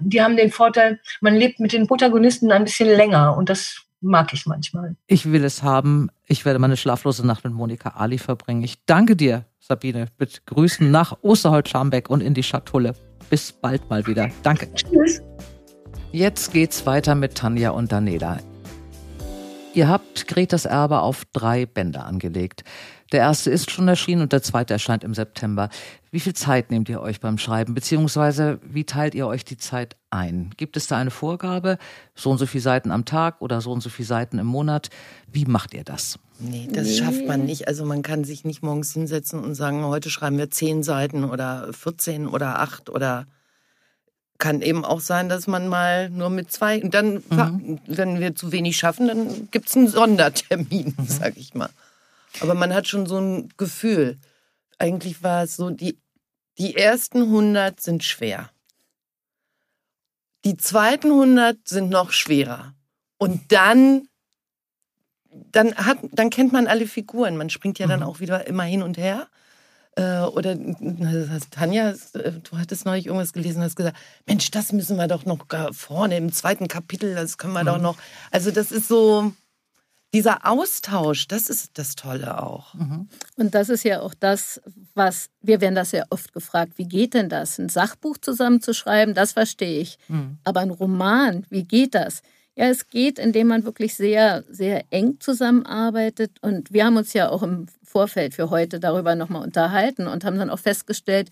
[0.00, 3.38] die haben den Vorteil, man lebt mit den Protagonisten ein bisschen länger.
[3.38, 4.96] Und das mag ich manchmal.
[5.06, 6.10] Ich will es haben.
[6.26, 8.62] Ich werde meine schlaflose Nacht mit Monika Ali verbringen.
[8.62, 12.94] Ich danke dir, Sabine, mit Grüßen nach Osterholz-Scharmbeck und in die Schatulle.
[13.30, 14.30] Bis bald mal wieder.
[14.42, 14.72] Danke.
[14.74, 15.20] Tschüss.
[16.12, 18.38] Jetzt geht's weiter mit Tanja und Daniela.
[19.74, 22.64] Ihr habt Gretas Erbe auf drei Bände angelegt.
[23.12, 25.70] Der erste ist schon erschienen und der zweite erscheint im September.
[26.10, 29.96] Wie viel Zeit nehmt ihr euch beim Schreiben, beziehungsweise wie teilt ihr euch die Zeit
[30.10, 30.50] ein?
[30.56, 31.78] Gibt es da eine Vorgabe,
[32.14, 34.90] so und so viele Seiten am Tag oder so und so viele Seiten im Monat?
[35.30, 36.18] Wie macht ihr das?
[36.38, 36.96] Nee, das nee.
[36.98, 37.66] schafft man nicht.
[37.66, 41.72] Also man kann sich nicht morgens hinsetzen und sagen, heute schreiben wir zehn Seiten oder
[41.72, 43.26] 14 oder acht oder
[44.38, 47.80] kann eben auch sein, dass man mal nur mit zwei, und dann, mhm.
[47.86, 51.06] wenn wir zu wenig schaffen, dann gibt es einen Sondertermin, mhm.
[51.06, 51.70] sag ich mal.
[52.40, 54.18] Aber man hat schon so ein Gefühl.
[54.78, 55.98] Eigentlich war es so, die,
[56.58, 58.50] die ersten 100 sind schwer.
[60.44, 62.74] Die zweiten 100 sind noch schwerer.
[63.18, 64.08] Und dann,
[65.30, 67.36] dann, hat, dann kennt man alle Figuren.
[67.36, 68.06] Man springt ja dann mhm.
[68.06, 69.28] auch wieder immer hin und her.
[69.96, 70.56] Äh, oder
[71.50, 76.16] Tanja, du hattest neulich irgendwas gelesen, hast gesagt, Mensch, das müssen wir doch noch vorne
[76.16, 77.66] im zweiten Kapitel, das können wir mhm.
[77.66, 77.96] doch noch.
[78.30, 79.32] Also das ist so,
[80.14, 82.74] dieser Austausch, das ist das Tolle auch.
[82.74, 83.08] Mhm.
[83.36, 84.60] Und das ist ja auch das,
[84.94, 87.58] was, wir werden das ja oft gefragt, wie geht denn das?
[87.58, 89.98] Ein Sachbuch zusammenzuschreiben, das verstehe ich.
[90.08, 90.38] Mhm.
[90.44, 92.22] Aber ein Roman, wie geht das?
[92.56, 96.38] Ja, es geht, indem man wirklich sehr, sehr eng zusammenarbeitet.
[96.40, 100.38] Und wir haben uns ja auch im Vorfeld für heute darüber nochmal unterhalten und haben
[100.38, 101.30] dann auch festgestellt,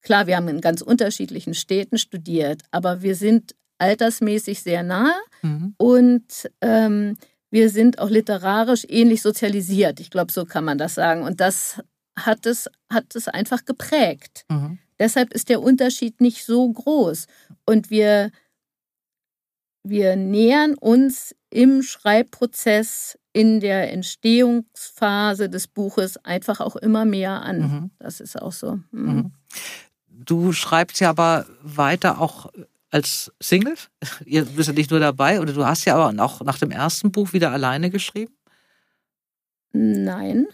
[0.00, 5.74] klar, wir haben in ganz unterschiedlichen Städten studiert, aber wir sind altersmäßig sehr nah mhm.
[5.78, 7.16] und ähm,
[7.50, 10.00] wir sind auch literarisch ähnlich sozialisiert.
[10.00, 11.22] Ich glaube, so kann man das sagen.
[11.22, 11.82] Und das
[12.18, 14.44] hat es, hat es einfach geprägt.
[14.48, 14.78] Mhm.
[14.98, 17.26] Deshalb ist der Unterschied nicht so groß.
[17.64, 18.30] Und wir
[19.82, 27.60] wir nähern uns im Schreibprozess, in der Entstehungsphase des Buches einfach auch immer mehr an.
[27.60, 27.90] Mhm.
[27.98, 28.80] Das ist auch so.
[28.90, 29.12] Mhm.
[29.12, 29.32] mhm.
[30.08, 32.52] Du schreibst ja aber weiter auch
[32.90, 33.74] als Single.
[34.24, 37.10] Ihr bist ja nicht nur dabei, oder du hast ja aber auch nach dem ersten
[37.12, 38.34] Buch wieder alleine geschrieben?
[39.72, 40.46] Nein.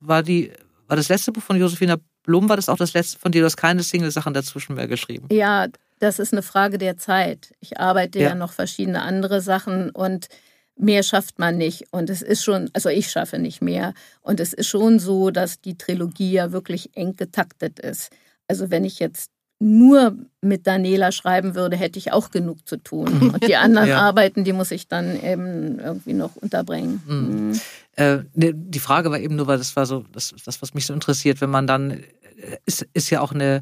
[0.00, 0.52] War die,
[0.86, 3.40] war das letzte Buch von Josefina Blum, war das auch das letzte von dir?
[3.40, 5.28] Du hast keine Single-Sachen dazwischen mehr geschrieben.
[5.30, 5.68] Ja,
[6.00, 7.54] das ist eine Frage der Zeit.
[7.60, 10.28] Ich arbeite ja, ja noch verschiedene andere Sachen und
[10.76, 11.84] mehr schafft man nicht.
[11.92, 13.94] Und es ist schon, also ich schaffe nicht mehr.
[14.22, 18.10] Und es ist schon so, dass die Trilogie ja wirklich eng getaktet ist.
[18.48, 23.30] Also wenn ich jetzt nur mit Daniela schreiben würde, hätte ich auch genug zu tun.
[23.34, 24.00] Und die anderen ja.
[24.00, 27.02] Arbeiten, die muss ich dann eben irgendwie noch unterbringen.
[27.06, 27.48] Mhm.
[27.48, 27.60] Mhm.
[27.96, 30.86] Äh, ne, die Frage war eben nur, weil das war so, das, das was mich
[30.86, 33.60] so interessiert, wenn man dann, äh, ist, ist ja auch eine,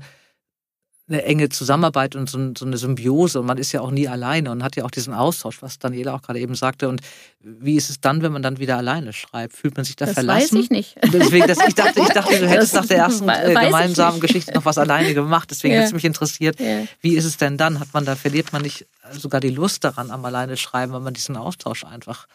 [1.08, 4.50] eine enge Zusammenarbeit und so, so, eine Symbiose und man ist ja auch nie alleine
[4.50, 6.88] und hat ja auch diesen Austausch, was Daniela auch gerade eben sagte.
[6.88, 7.00] Und
[7.40, 9.54] wie ist es dann, wenn man dann wieder alleine schreibt?
[9.54, 10.40] Fühlt man sich da das verlassen?
[10.40, 10.96] Das weiß ich nicht.
[11.12, 14.52] Deswegen, das, ich, dachte, ich dachte, du hättest das nach der ersten äh, gemeinsamen Geschichte
[14.52, 15.50] noch was alleine gemacht.
[15.50, 15.80] Deswegen ja.
[15.80, 16.84] hätte es mich interessiert, ja.
[17.00, 17.80] wie ist es denn dann?
[17.80, 21.14] Hat man da, verliert man nicht sogar die Lust daran am alleine schreiben, wenn man
[21.14, 22.26] diesen Austausch einfach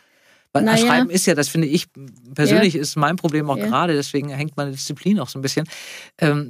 [0.54, 0.86] weil naja.
[0.86, 1.88] Schreiben ist ja, das finde ich
[2.36, 2.82] persönlich, ja.
[2.82, 3.66] ist mein Problem auch ja.
[3.66, 5.68] gerade, deswegen hängt meine Disziplin auch so ein bisschen.
[6.20, 6.48] Ähm,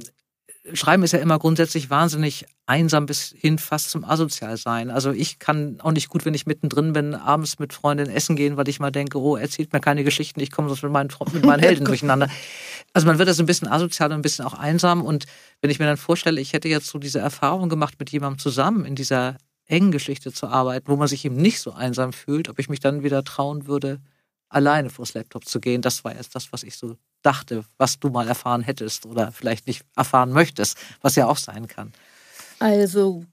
[0.72, 4.90] Schreiben ist ja immer grundsätzlich wahnsinnig einsam bis hin fast zum Asozialsein.
[4.90, 8.56] Also ich kann auch nicht gut, wenn ich mittendrin bin, abends mit Freundinnen essen gehen,
[8.56, 11.44] weil ich mal denke, oh, erzählt mir keine Geschichten, ich komme sonst mit meinen, mit
[11.44, 12.30] meinen Helden durcheinander.
[12.94, 15.02] Also man wird also ein bisschen asozial und ein bisschen auch einsam.
[15.02, 15.26] Und
[15.60, 18.86] wenn ich mir dann vorstelle, ich hätte jetzt so diese Erfahrung gemacht, mit jemandem zusammen
[18.86, 22.58] in dieser engen Geschichte zu arbeiten, wo man sich eben nicht so einsam fühlt, ob
[22.58, 24.00] ich mich dann wieder trauen würde,
[24.54, 25.82] alleine vors Laptop zu gehen.
[25.82, 29.66] Das war jetzt das, was ich so dachte, was du mal erfahren hättest oder vielleicht
[29.66, 31.92] nicht erfahren möchtest, was ja auch sein kann.
[32.58, 33.24] Also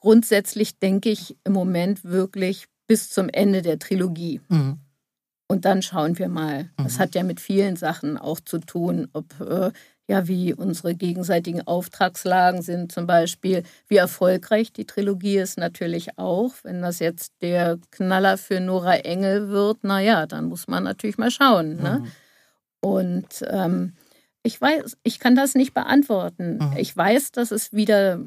[0.00, 4.40] grundsätzlich denke ich im Moment wirklich bis zum Ende der Trilogie.
[4.48, 4.78] Mhm.
[5.48, 6.64] Und dann schauen wir mal.
[6.64, 6.84] Mhm.
[6.84, 9.72] Das hat ja mit vielen Sachen auch zu tun, ob äh,
[10.08, 16.54] ja, wie unsere gegenseitigen Auftragslagen sind zum Beispiel, wie erfolgreich die Trilogie ist natürlich auch.
[16.62, 21.30] Wenn das jetzt der Knaller für Nora Engel wird, naja, dann muss man natürlich mal
[21.30, 21.76] schauen.
[21.76, 22.00] Ne?
[22.00, 22.12] Mhm.
[22.80, 23.92] Und ähm,
[24.42, 26.56] ich weiß, ich kann das nicht beantworten.
[26.56, 26.76] Mhm.
[26.78, 28.18] Ich weiß, dass es wieder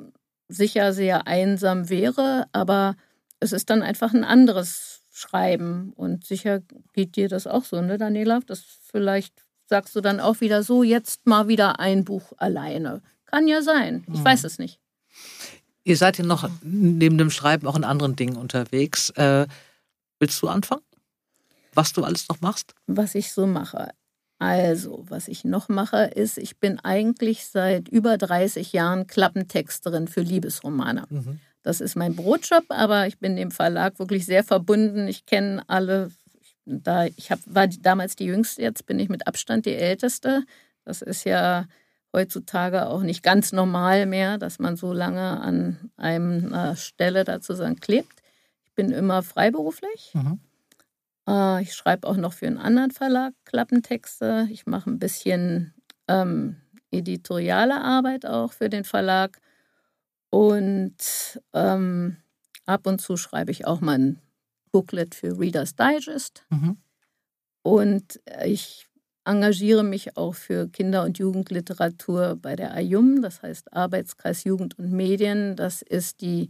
[0.48, 2.96] sicher sehr einsam wäre, aber
[3.40, 5.94] es ist dann einfach ein anderes Schreiben.
[5.96, 6.62] Und sicher
[6.94, 8.40] geht dir das auch so, ne, Daniela?
[8.46, 9.34] Das vielleicht
[9.72, 13.02] sagst du dann auch wieder so, jetzt mal wieder ein Buch alleine.
[13.26, 14.04] Kann ja sein.
[14.12, 14.26] Ich mhm.
[14.26, 14.80] weiß es nicht.
[15.86, 19.12] Ihr seid ja noch neben dem Schreiben auch in anderen Dingen unterwegs.
[19.12, 19.48] Äh,
[20.20, 20.84] willst du anfangen?
[21.74, 22.76] Was du alles noch machst?
[22.88, 23.92] Was ich so mache.
[24.40, 30.22] Also, was ich noch mache, ist, ich bin eigentlich seit über 30 Jahren Klappentexterin für
[30.22, 31.06] Liebesromane.
[31.10, 31.40] Mhm.
[31.64, 35.08] Das ist mein Brotjob, aber ich bin dem Verlag wirklich sehr verbunden.
[35.08, 36.12] Ich kenne alle.
[36.66, 40.44] Da ich hab, war damals die Jüngste, jetzt bin ich mit Abstand die Älteste.
[40.86, 41.66] Das ist ja
[42.14, 48.22] heutzutage auch nicht ganz normal mehr, dass man so lange an einer Stelle dazu klebt.
[48.66, 50.12] Ich bin immer freiberuflich.
[50.14, 50.40] Mhm.
[51.28, 54.48] Äh, ich schreibe auch noch für einen anderen Verlag Klappentexte.
[54.52, 55.74] Ich mache ein bisschen
[56.08, 56.58] ähm,
[56.92, 59.40] editoriale Arbeit auch für den Verlag.
[60.30, 60.96] Und
[61.54, 62.18] ähm,
[62.66, 64.22] ab und zu schreibe ich auch mal ein
[64.72, 66.46] Booklet für Reader's Digest.
[66.50, 66.78] Mhm.
[67.64, 68.88] Und ich
[69.26, 74.92] engagiere mich auch für Kinder- und Jugendliteratur bei der AJUM, das heißt Arbeitskreis Jugend und
[74.92, 75.56] Medien.
[75.56, 76.50] Das ist die,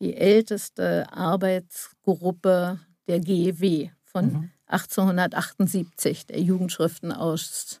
[0.00, 2.78] die älteste Arbeitsgruppe
[3.08, 4.50] der GEW, von mhm.
[4.66, 7.80] 1878, der Jugendschriftenausschuss.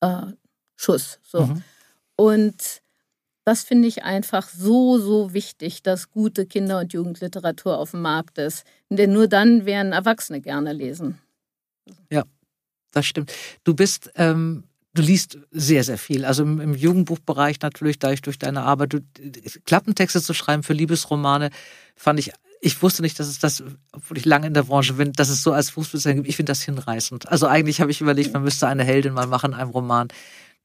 [0.00, 0.32] Äh,
[1.22, 1.46] so.
[1.46, 1.62] Mhm.
[2.16, 2.81] Und
[3.44, 8.38] das finde ich einfach so, so wichtig, dass gute Kinder- und Jugendliteratur auf dem Markt
[8.38, 8.64] ist.
[8.88, 11.18] Denn nur dann werden Erwachsene gerne lesen.
[12.10, 12.24] Ja,
[12.92, 13.32] das stimmt.
[13.64, 16.24] Du bist, ähm, du liest sehr, sehr viel.
[16.24, 19.00] Also im, im Jugendbuchbereich natürlich, da ich durch deine Arbeit, du,
[19.64, 21.50] Klappentexte zu schreiben für Liebesromane,
[21.96, 22.32] fand ich
[22.64, 25.42] ich wusste nicht, dass es das, obwohl ich lange in der Branche bin, dass es
[25.42, 26.28] so als Fußballdesign gibt.
[26.28, 27.28] Ich finde das hinreißend.
[27.28, 30.08] Also eigentlich habe ich überlegt, man müsste eine Heldin mal machen in einem Roman,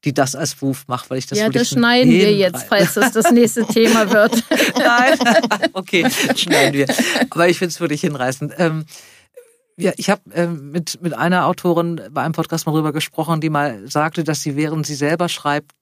[0.04, 3.12] die das als Beruf macht, weil ich das Ja, das schneiden wir jetzt, falls das
[3.12, 4.44] das nächste Thema wird.
[4.78, 5.18] Nein,
[5.72, 6.06] okay,
[6.36, 6.86] schneiden wir.
[7.30, 8.54] Aber ich finde es wirklich hinreißend.
[8.58, 8.84] Ähm,
[9.76, 13.50] ja, ich habe ähm, mit, mit einer Autorin bei einem Podcast mal drüber gesprochen, die
[13.50, 15.72] mal sagte, dass sie, während sie selber schreibt,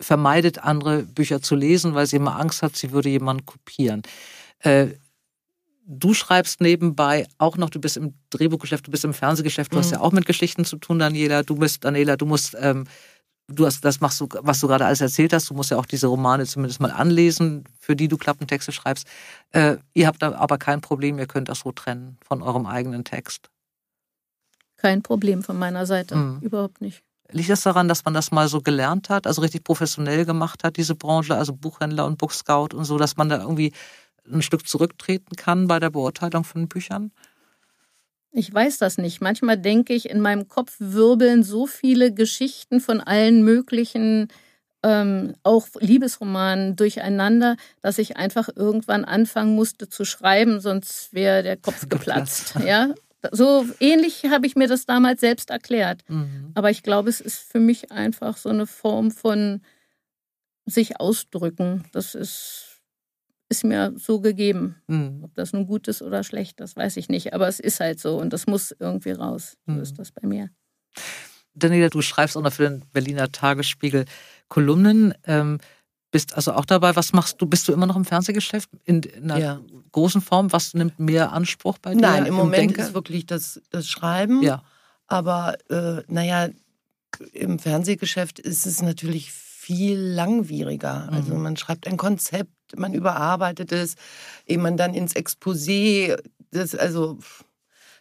[0.00, 4.02] vermeidet, andere Bücher zu lesen, weil sie immer Angst hat, sie würde jemanden kopieren.
[4.60, 4.88] Äh,
[5.86, 9.80] du schreibst nebenbei auch noch, du bist im Drehbuchgeschäft, du bist im Fernsehgeschäft, du mhm.
[9.80, 11.42] hast ja auch mit Geschichten zu tun, Daniela.
[11.42, 12.86] Du bist, Daniela, du musst ähm,
[13.48, 15.50] du hast, das machst du, was du gerade alles erzählt hast.
[15.50, 19.06] Du musst ja auch diese Romane zumindest mal anlesen, für die du Klappentexte schreibst.
[19.52, 23.04] Äh, ihr habt da aber kein Problem, ihr könnt das so trennen von eurem eigenen
[23.04, 23.50] Text.
[24.76, 26.40] Kein Problem von meiner Seite, mhm.
[26.40, 27.02] überhaupt nicht.
[27.32, 30.76] Liegt das daran, dass man das mal so gelernt hat, also richtig professionell gemacht hat,
[30.76, 33.72] diese Branche, also Buchhändler und Bookscout und so, dass man da irgendwie
[34.30, 37.12] ein Stück zurücktreten kann bei der Beurteilung von Büchern?
[38.36, 39.22] Ich weiß das nicht.
[39.22, 44.28] Manchmal denke ich, in meinem Kopf wirbeln so viele Geschichten von allen möglichen,
[44.82, 51.56] ähm, auch Liebesromanen durcheinander, dass ich einfach irgendwann anfangen musste zu schreiben, sonst wäre der
[51.56, 52.56] Kopf geplatzt.
[52.62, 52.94] ja?
[53.32, 56.04] So ähnlich habe ich mir das damals selbst erklärt.
[56.06, 56.52] Mhm.
[56.54, 59.62] Aber ich glaube, es ist für mich einfach so eine Form von
[60.66, 61.86] sich ausdrücken.
[61.92, 62.75] Das ist
[63.48, 64.76] ist mir so gegeben.
[64.86, 65.20] Mhm.
[65.24, 67.34] Ob das nun gut ist oder schlecht, das weiß ich nicht.
[67.34, 69.56] Aber es ist halt so und das muss irgendwie raus.
[69.66, 69.80] So mhm.
[69.82, 70.50] ist das bei mir.
[71.54, 74.04] Daniela, du schreibst auch noch für den Berliner Tagesspiegel
[74.48, 75.14] Kolumnen.
[75.24, 75.58] Ähm,
[76.10, 76.96] bist also auch dabei.
[76.96, 77.46] Was machst du?
[77.46, 79.60] Bist du immer noch im Fernsehgeschäft in, in einer ja.
[79.92, 80.52] großen Form?
[80.52, 82.00] Was nimmt mehr Anspruch bei dir?
[82.00, 82.82] Nein, im, im Moment Denke?
[82.82, 84.42] ist wirklich das, das Schreiben.
[84.42, 84.62] Ja.
[85.06, 86.48] Aber äh, naja,
[87.32, 91.08] im Fernsehgeschäft ist es natürlich viel langwieriger.
[91.10, 91.42] Also mhm.
[91.42, 93.96] man schreibt ein Konzept, man überarbeitet es,
[94.46, 97.18] ehe man dann ins Exposé, das, also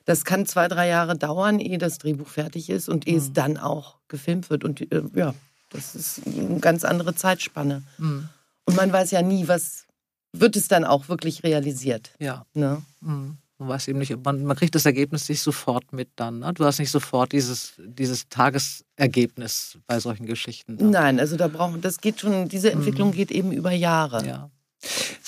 [0.05, 3.19] das kann zwei, drei Jahre dauern, ehe das Drehbuch fertig ist und ehe mhm.
[3.19, 4.63] es dann auch gefilmt wird.
[4.63, 5.33] Und äh, ja,
[5.69, 7.83] das ist eine ganz andere Zeitspanne.
[7.97, 8.29] Mhm.
[8.65, 9.85] Und man weiß ja nie, was
[10.31, 12.11] wird es dann auch wirklich realisiert.
[12.19, 12.45] Ja.
[12.53, 12.81] Ne?
[13.01, 13.37] Mhm.
[13.65, 16.39] Man weiß eben nicht, man, man kriegt das Ergebnis nicht sofort mit dann.
[16.39, 16.53] Ne?
[16.53, 20.77] Du hast nicht sofort dieses, dieses Tagesergebnis bei solchen Geschichten.
[20.77, 20.91] Dann.
[20.91, 23.13] Nein, also da brauchen, das geht schon, diese Entwicklung mhm.
[23.13, 24.25] geht eben über Jahre.
[24.25, 24.51] Ja.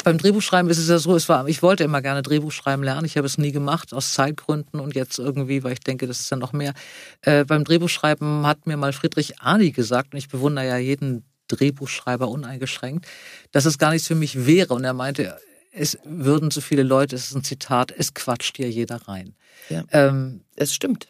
[0.03, 3.05] Beim Drehbuchschreiben ist es ja so, es war, ich wollte immer gerne Drehbuchschreiben lernen.
[3.05, 6.29] Ich habe es nie gemacht, aus Zeitgründen und jetzt irgendwie, weil ich denke, das ist
[6.29, 6.73] ja noch mehr.
[7.21, 12.27] Äh, beim Drehbuchschreiben hat mir mal Friedrich Arni gesagt, und ich bewundere ja jeden Drehbuchschreiber
[12.27, 13.07] uneingeschränkt,
[13.51, 14.73] dass es gar nichts für mich wäre.
[14.75, 15.37] Und er meinte,
[15.77, 19.35] es würden so viele Leute, es ist ein Zitat, es quatscht dir jeder rein.
[19.69, 21.07] Ja, ähm, es stimmt.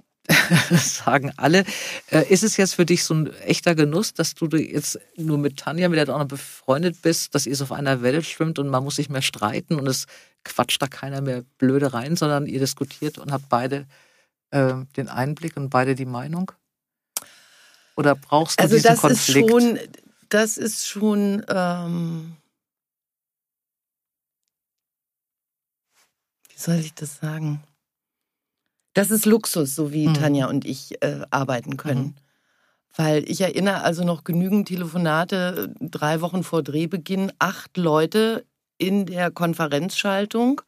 [0.69, 1.63] Das sagen alle.
[2.11, 5.57] Äh, ist es jetzt für dich so ein echter Genuss, dass du jetzt nur mit
[5.57, 8.59] Tanja, mit der du auch noch befreundet bist, dass ihr so auf einer Welle schwimmt
[8.59, 10.05] und man muss sich mehr streiten und es
[10.43, 13.85] quatscht da keiner mehr blöde rein, sondern ihr diskutiert und habt beide
[14.51, 16.51] äh, den Einblick und beide die Meinung?
[17.95, 19.49] Oder brauchst du also diesen das Konflikt?
[19.49, 19.79] Ist schon,
[20.29, 22.35] das ist schon ähm,
[26.57, 27.61] wie soll ich das sagen?
[28.93, 30.15] Das ist Luxus, so wie mhm.
[30.15, 32.01] Tanja und ich äh, arbeiten können.
[32.01, 32.15] Mhm.
[32.95, 38.43] Weil ich erinnere also noch genügend Telefonate, drei Wochen vor Drehbeginn, acht Leute
[38.79, 40.61] in der Konferenzschaltung,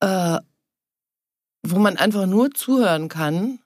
[0.00, 0.38] äh,
[1.62, 3.60] wo man einfach nur zuhören kann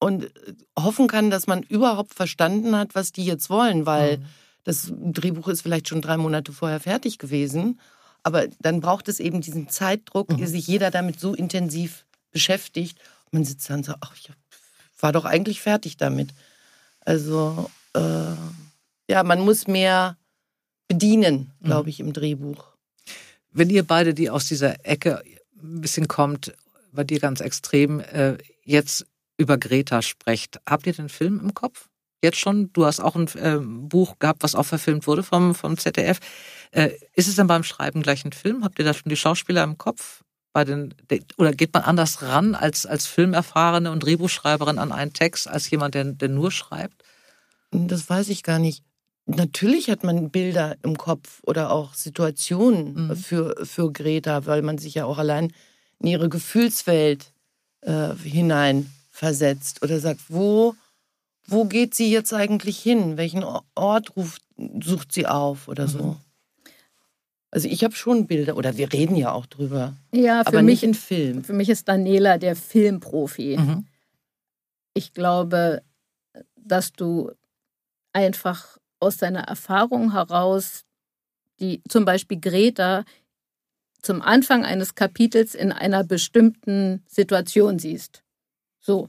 [0.00, 4.24] und äh, hoffen kann, dass man überhaupt verstanden hat, was die jetzt wollen, weil mhm.
[4.64, 7.78] das Drehbuch ist vielleicht schon drei Monate vorher fertig gewesen
[8.26, 10.44] aber dann braucht es eben diesen Zeitdruck, mhm.
[10.48, 12.98] sich jeder damit so intensiv beschäftigt.
[13.26, 14.32] Und man sitzt dann so, ach, ich
[14.98, 16.30] war doch eigentlich fertig damit.
[16.98, 18.00] Also, äh,
[19.08, 20.16] ja, man muss mehr
[20.88, 21.88] bedienen, glaube mhm.
[21.88, 22.64] ich, im Drehbuch.
[23.52, 25.22] Wenn ihr beide, die aus dieser Ecke
[25.62, 26.52] ein bisschen kommt,
[26.90, 31.88] bei dir ganz extrem, äh, jetzt über Greta sprecht, habt ihr den Film im Kopf?
[32.24, 32.72] Jetzt schon?
[32.72, 36.18] Du hast auch ein äh, Buch gehabt, was auch verfilmt wurde vom, vom ZDF.
[36.70, 38.64] Äh, ist es denn beim Schreiben gleich ein Film?
[38.64, 40.22] Habt ihr da schon die Schauspieler im Kopf?
[40.52, 40.94] Bei den,
[41.36, 45.94] oder geht man anders ran als, als Filmerfahrene und Drehbuchschreiberin an einen Text, als jemand,
[45.94, 47.02] der, der nur schreibt?
[47.70, 48.82] Das weiß ich gar nicht.
[49.26, 53.16] Natürlich hat man Bilder im Kopf oder auch Situationen mhm.
[53.16, 55.52] für, für Greta, weil man sich ja auch allein
[55.98, 57.32] in ihre Gefühlswelt
[57.80, 60.74] äh, hineinversetzt oder sagt, wo,
[61.46, 63.16] wo geht sie jetzt eigentlich hin?
[63.16, 64.42] Welchen Ort ruft,
[64.82, 66.02] sucht sie auf oder so?
[66.02, 66.16] Mhm.
[67.56, 69.96] Also ich habe schon Bilder, oder wir reden ja auch drüber.
[70.12, 71.42] Ja, für aber mich, nicht in Film.
[71.42, 73.56] Für mich ist Daniela der Filmprofi.
[73.56, 73.86] Mhm.
[74.92, 75.82] Ich glaube,
[76.54, 77.32] dass du
[78.12, 80.84] einfach aus deiner Erfahrung heraus,
[81.58, 83.06] die zum Beispiel Greta
[84.02, 88.22] zum Anfang eines Kapitels in einer bestimmten Situation siehst.
[88.80, 89.08] So,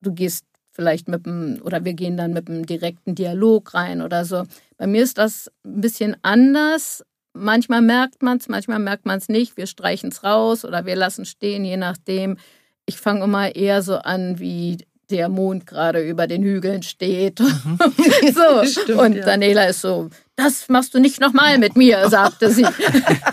[0.00, 4.24] du gehst vielleicht mit dem, oder wir gehen dann mit einem direkten Dialog rein oder
[4.24, 4.44] so.
[4.78, 7.04] Bei mir ist das ein bisschen anders,
[7.38, 9.56] Manchmal merkt man es, manchmal merkt man es nicht.
[9.56, 12.36] Wir streichen es raus oder wir lassen stehen, je nachdem.
[12.86, 14.78] Ich fange immer eher so an, wie
[15.10, 17.40] der Mond gerade über den Hügeln steht.
[17.40, 17.78] Mhm.
[18.34, 18.64] so.
[18.82, 19.24] Stimmt, und ja.
[19.24, 22.66] Daniela ist so, das machst du nicht nochmal mit mir, sagte sie.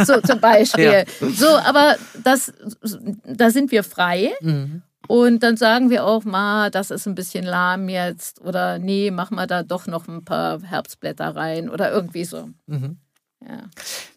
[0.06, 1.06] so zum Beispiel.
[1.22, 1.30] Ja.
[1.32, 2.54] So, aber das,
[3.26, 4.34] da sind wir frei.
[4.42, 4.82] Mhm.
[5.08, 9.30] Und dann sagen wir auch mal, das ist ein bisschen lahm jetzt oder nee, mach
[9.30, 12.50] mal da doch noch ein paar Herbstblätter rein oder irgendwie so.
[12.66, 12.98] Mhm.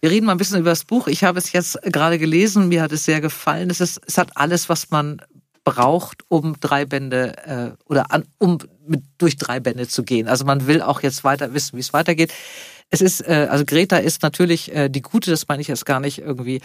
[0.01, 1.09] Wir reden mal ein bisschen über das Buch.
[1.09, 3.71] Ich habe es jetzt gerade gelesen, mir hat es sehr gefallen.
[3.71, 5.21] Es, ist, es hat alles, was man
[5.65, 10.29] braucht, um drei Bände äh, oder an, um mit, durch drei Bände zu gehen.
[10.29, 12.33] Also man will auch jetzt weiter wissen, wie es weitergeht.
[12.91, 16.01] Es ist, äh, also Greta ist natürlich äh, die Gute, das meine ich jetzt gar
[16.01, 16.61] nicht irgendwie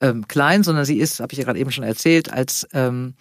[0.00, 3.14] ähm, klein, sondern sie ist, habe ich ja gerade eben schon erzählt, als ähm,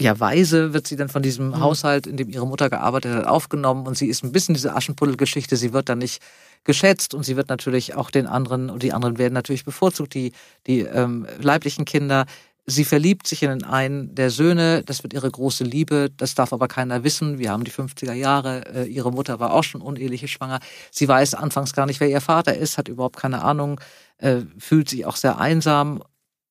[0.00, 1.60] ja, Weise wird sie dann von diesem mhm.
[1.60, 5.56] Haushalt, in dem ihre Mutter gearbeitet hat, aufgenommen und sie ist ein bisschen diese Aschenputtel-Geschichte.
[5.56, 6.22] Sie wird dann nicht
[6.64, 10.32] geschätzt und sie wird natürlich auch den anderen und die anderen werden natürlich bevorzugt, die,
[10.66, 12.26] die ähm, leiblichen Kinder.
[12.66, 16.66] Sie verliebt sich in einen der Söhne, das wird ihre große Liebe, das darf aber
[16.66, 17.38] keiner wissen.
[17.38, 20.58] Wir haben die 50er Jahre, äh, ihre Mutter war auch schon uneheliche schwanger.
[20.90, 23.80] Sie weiß anfangs gar nicht, wer ihr Vater ist, hat überhaupt keine Ahnung,
[24.18, 26.02] äh, fühlt sich auch sehr einsam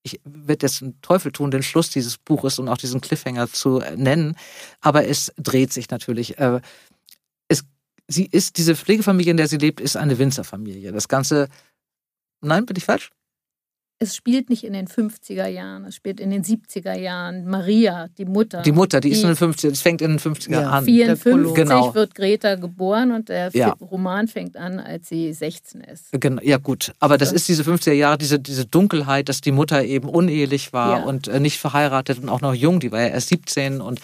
[0.06, 3.80] ich werde jetzt einen Teufel tun, den Schluss dieses Buches und auch diesen Cliffhanger zu
[3.80, 4.38] äh, nennen,
[4.80, 6.38] aber es dreht sich natürlich.
[6.38, 6.62] Äh,
[7.48, 7.64] es,
[8.08, 10.92] sie ist, diese Pflegefamilie, in der sie lebt, ist eine Winzerfamilie.
[10.92, 11.50] Das Ganze,
[12.42, 13.10] nein, bin ich falsch?
[13.98, 17.46] Es spielt nicht in den 50er Jahren, es spielt in den 70er Jahren.
[17.48, 18.62] Maria, die Mutter.
[18.62, 20.86] Die Mutter, die, die ist in den 50er, es fängt in den 50er ja, an.
[20.86, 21.96] 54 genau.
[21.96, 23.74] wird Greta geboren und der ja.
[23.80, 26.08] Roman fängt an, als sie 16 ist.
[26.12, 29.84] Genau, ja gut, aber das ist diese 50er Jahre, diese, diese Dunkelheit, dass die Mutter
[29.84, 31.04] eben unehelich war ja.
[31.06, 34.02] und äh, nicht verheiratet und auch noch jung, die war ja erst 17 und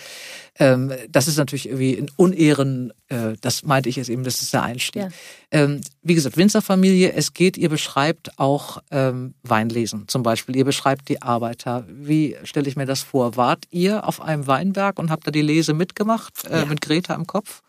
[0.59, 4.53] ähm, das ist natürlich irgendwie in Unehren, äh, das meinte ich jetzt eben, das ist
[4.53, 5.03] der Einstieg.
[5.03, 5.09] Ja.
[5.51, 11.07] Ähm, wie gesagt, Winzerfamilie, es geht, ihr beschreibt auch ähm, Weinlesen zum Beispiel, ihr beschreibt
[11.07, 11.85] die Arbeiter.
[11.87, 13.37] Wie stelle ich mir das vor?
[13.37, 16.65] Wart ihr auf einem Weinberg und habt da die Lese mitgemacht, äh, ja.
[16.65, 17.61] mit Greta im Kopf?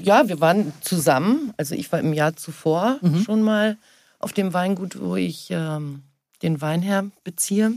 [0.00, 1.52] Ja, wir waren zusammen.
[1.56, 3.22] Also ich war im Jahr zuvor mhm.
[3.22, 3.76] schon mal
[4.20, 6.02] auf dem Weingut, wo ich ähm,
[6.42, 7.72] den Weinherr beziehe.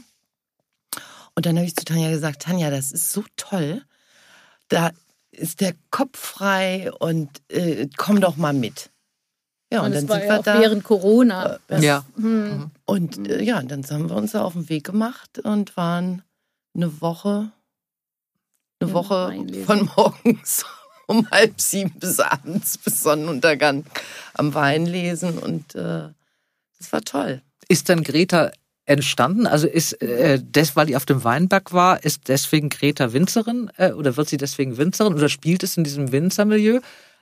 [1.41, 3.81] Und dann habe ich zu Tanja gesagt, Tanja, das ist so toll.
[4.67, 4.91] Da
[5.31, 8.91] ist der Kopf frei und äh, komm doch mal mit.
[9.73, 10.59] Ja, und, und dann sind ja wir da.
[10.59, 11.57] Während Corona.
[11.67, 12.05] Äh, ja.
[12.15, 12.69] Hm.
[12.85, 16.21] Und äh, ja, dann haben wir uns da auf den Weg gemacht und waren
[16.75, 17.51] eine Woche,
[18.79, 20.63] eine ja, Woche von morgens
[21.07, 23.83] um halb sieben bis abends bis Sonnenuntergang
[24.35, 26.09] am Wein lesen und äh,
[26.77, 27.41] das war toll.
[27.67, 28.51] Ist dann Greta
[28.85, 29.47] entstanden?
[29.47, 33.91] Also ist äh, das, weil die auf dem Weinberg war, ist deswegen Greta Winzerin äh,
[33.91, 36.79] oder wird sie deswegen Winzerin oder spielt es in diesem Winzermilieu?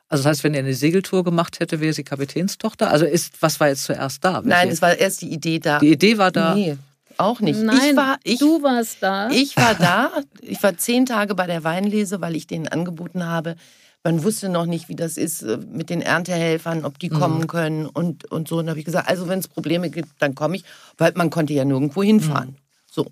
[0.07, 2.89] Also das heißt, wenn ihr eine Segeltour gemacht hätte, wäre sie Kapitänstochter.
[2.89, 4.41] Also ist was war jetzt zuerst da?
[4.43, 5.79] Nein, es war erst die Idee da.
[5.79, 6.55] Die Idee war da.
[6.55, 6.77] Nee,
[7.17, 7.59] auch nicht.
[7.59, 9.29] Nein, ich war, ich, du warst da.
[9.29, 10.11] Ich war da.
[10.41, 13.55] Ich war zehn Tage bei der Weinlese, weil ich denen angeboten habe,
[14.03, 17.19] man wusste noch nicht, wie das ist äh, mit den Erntehelfern, ob die mhm.
[17.19, 18.57] kommen können und, und so.
[18.57, 20.63] Und da habe ich gesagt, also wenn es Probleme gibt, dann komme ich,
[20.97, 22.49] weil man konnte ja nirgendwo hinfahren.
[22.49, 22.55] Mhm.
[22.89, 23.07] So.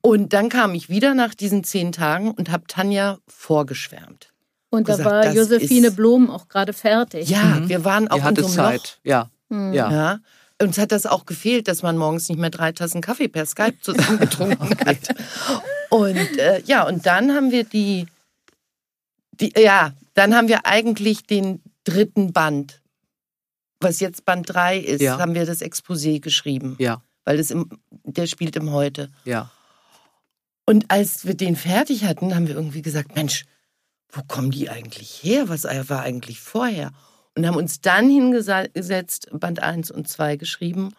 [0.00, 4.32] Und dann kam ich wieder nach diesen zehn Tagen und habe Tanja vorgeschwärmt.
[4.70, 7.28] Und gesagt, da war Josephine Blum auch gerade fertig.
[7.28, 7.68] Ja, mhm.
[7.68, 8.80] wir waren auch in so einem Zeit.
[8.80, 9.10] Loch.
[9.10, 9.30] Ja.
[9.48, 9.72] Mhm.
[9.72, 9.90] ja.
[9.90, 10.18] ja.
[10.60, 13.80] Uns hat das auch gefehlt, dass man morgens nicht mehr drei Tassen Kaffee per Skype
[13.80, 15.14] zusammengetrunken hat.
[15.88, 18.06] Und äh, ja, und dann haben wir die
[19.40, 22.82] die, ja, dann haben wir eigentlich den dritten Band.
[23.80, 25.18] Was jetzt Band 3 ist, ja.
[25.18, 26.76] haben wir das Exposé geschrieben.
[26.78, 27.02] Ja.
[27.24, 29.10] Weil das im, der spielt im Heute.
[29.24, 29.50] Ja.
[30.66, 33.44] Und als wir den fertig hatten, haben wir irgendwie gesagt, Mensch,
[34.10, 35.48] wo kommen die eigentlich her?
[35.48, 36.90] Was war eigentlich vorher?
[37.36, 40.94] Und haben uns dann hingesetzt, Band 1 und 2 geschrieben.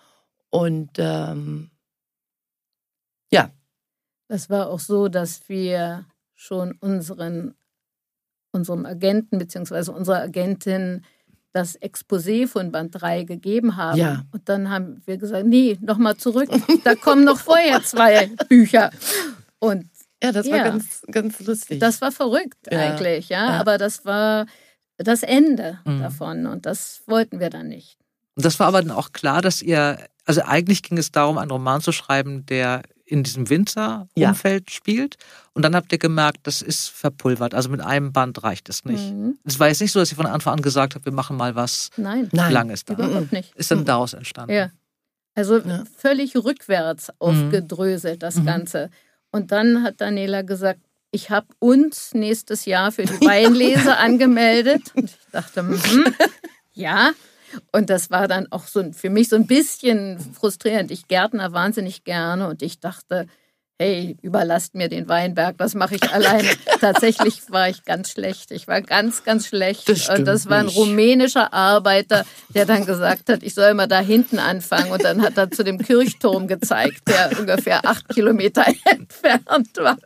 [0.49, 1.69] Und ähm,
[3.32, 3.52] ja.
[4.28, 7.56] Das war auch so, dass wir schon unseren
[8.52, 9.92] unserem Agenten bzw.
[9.92, 11.04] unserer Agentin
[11.54, 13.98] das Exposé von Band 3 gegeben haben.
[13.98, 14.24] Ja.
[14.32, 16.50] Und dann haben wir gesagt, nee, nochmal zurück.
[16.84, 18.92] Da kommen noch vorher zwei Bücher.
[19.60, 19.90] Und
[20.22, 21.80] ja, das ja, war ganz, ganz lustig.
[21.80, 22.80] Das war verrückt ja.
[22.80, 23.50] eigentlich, ja?
[23.50, 23.60] ja.
[23.60, 24.46] Aber das war
[24.98, 26.02] das Ende mhm.
[26.02, 27.98] davon und das wollten wir dann nicht.
[28.36, 31.52] Und das war aber dann auch klar, dass ihr, also eigentlich ging es darum, einen
[31.52, 34.74] Roman zu schreiben, der in diesem Winzerumfeld ja.
[34.74, 35.15] spielt.
[35.54, 37.54] Und dann habt ihr gemerkt, das ist verpulvert.
[37.54, 39.12] Also mit einem Band reicht es nicht.
[39.12, 39.38] Mhm.
[39.43, 41.56] Es war jetzt nicht so, dass ihr von Anfang an gesagt habt, wir machen mal
[41.56, 42.30] was Nein.
[42.32, 42.93] Langes da.
[42.93, 43.54] Überhaupt nicht.
[43.56, 44.54] Ist dann daraus entstanden.
[44.54, 44.69] Ja.
[45.36, 45.84] Also ja.
[45.98, 47.13] völlig rückwärts mhm.
[47.19, 48.45] aufgedröselt, das mhm.
[48.45, 48.89] Ganze.
[49.32, 54.91] Und dann hat Daniela gesagt, ich habe uns nächstes Jahr für die Weinlese angemeldet.
[54.95, 56.05] Und ich dachte, mhm,
[56.74, 57.12] ja,
[57.72, 60.91] und das war dann auch so für mich so ein bisschen frustrierend.
[60.91, 63.28] Ich gärtner wahnsinnig gerne und ich dachte,
[63.82, 66.50] hey, überlasst mir den Weinberg, das mache ich alleine.
[66.82, 68.52] Tatsächlich war ich ganz schlecht.
[68.52, 69.88] Ich war ganz, ganz schlecht.
[69.88, 70.78] Das und das war ein nicht.
[70.78, 74.91] rumänischer Arbeiter, der dann gesagt hat, ich soll mal da hinten anfangen.
[74.91, 79.97] Und dann hat er zu dem Kirchturm gezeigt, der ungefähr acht Kilometer entfernt war.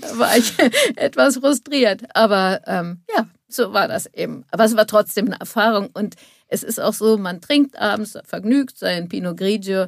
[0.00, 0.54] Da war ich
[0.96, 2.04] etwas frustriert.
[2.14, 4.46] Aber ähm, ja, so war das eben.
[4.50, 5.90] Aber es war trotzdem eine Erfahrung.
[5.92, 6.14] Und
[6.48, 9.86] es ist auch so, man trinkt abends vergnügt sein Pinot Grigio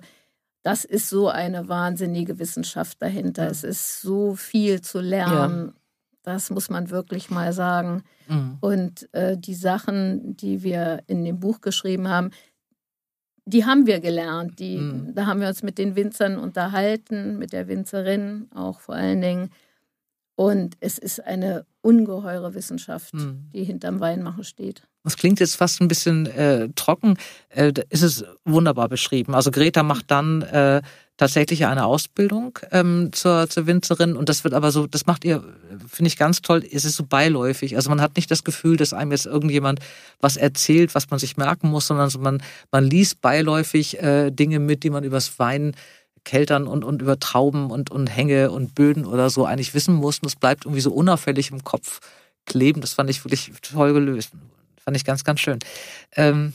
[0.68, 3.50] das ist so eine wahnsinnige Wissenschaft dahinter.
[3.50, 5.66] Es ist so viel zu lernen.
[5.68, 5.72] Ja.
[6.24, 8.02] Das muss man wirklich mal sagen.
[8.28, 8.58] Mhm.
[8.60, 12.32] Und äh, die Sachen, die wir in dem Buch geschrieben haben,
[13.46, 14.58] die haben wir gelernt.
[14.58, 15.14] Die, mhm.
[15.14, 19.50] Da haben wir uns mit den Winzern unterhalten, mit der Winzerin auch vor allen Dingen.
[20.38, 23.50] Und es ist eine ungeheure Wissenschaft, mhm.
[23.52, 24.82] die hinterm Weinmachen steht.
[25.02, 27.16] Das klingt jetzt fast ein bisschen äh, trocken.
[27.48, 29.34] Äh, ist es wunderbar beschrieben.
[29.34, 30.80] Also Greta macht dann äh,
[31.16, 35.42] tatsächlich eine Ausbildung ähm, zur, zur Winzerin und das wird aber so, das macht ihr,
[35.88, 37.74] finde ich ganz toll, es ist so beiläufig.
[37.74, 39.80] Also man hat nicht das Gefühl, dass einem jetzt irgendjemand
[40.20, 44.60] was erzählt, was man sich merken muss, sondern so man, man liest beiläufig äh, Dinge
[44.60, 45.74] mit, die man übers Wein
[46.24, 50.18] Keltern und, und über Trauben und, und Hänge und Böden oder so eigentlich wissen muss.
[50.18, 52.00] Und es bleibt irgendwie so unauffällig im Kopf
[52.46, 52.80] kleben.
[52.80, 54.32] Das fand ich wirklich toll gelöst.
[54.82, 55.58] Fand ich ganz, ganz schön.
[56.16, 56.54] Ähm,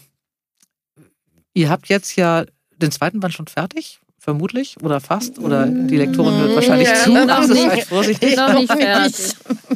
[1.54, 2.46] ihr habt jetzt ja
[2.78, 7.12] den zweiten Band schon fertig, vermutlich, oder fast, oder die Lektorin wird wahrscheinlich ja, zu.
[7.12, 7.84] Noch Das nicht.
[7.88, 8.38] vorsichtig.
[8.38, 9.36] Noch nicht fertig.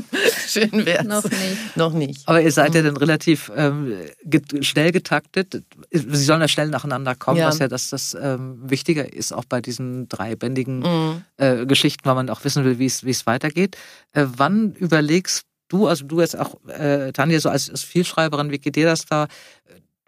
[0.47, 1.05] Schön wär's.
[1.05, 1.75] Noch nicht.
[1.75, 2.21] Noch nicht.
[2.27, 3.93] Aber ihr seid ja dann relativ ähm,
[4.23, 5.63] get schnell getaktet.
[5.91, 7.47] Sie sollen ja schnell nacheinander kommen, Ja.
[7.47, 11.23] was ja das, das ähm, Wichtige ist, auch bei diesen dreibändigen Mhm.
[11.35, 13.75] äh, Geschichten, weil man auch wissen will, wie es wie es weitergeht.
[14.13, 18.59] Äh, wann überlegst du, also du jetzt auch, äh, Tanja, so als, als Vielschreiberin, wie
[18.59, 19.27] geht dir das da?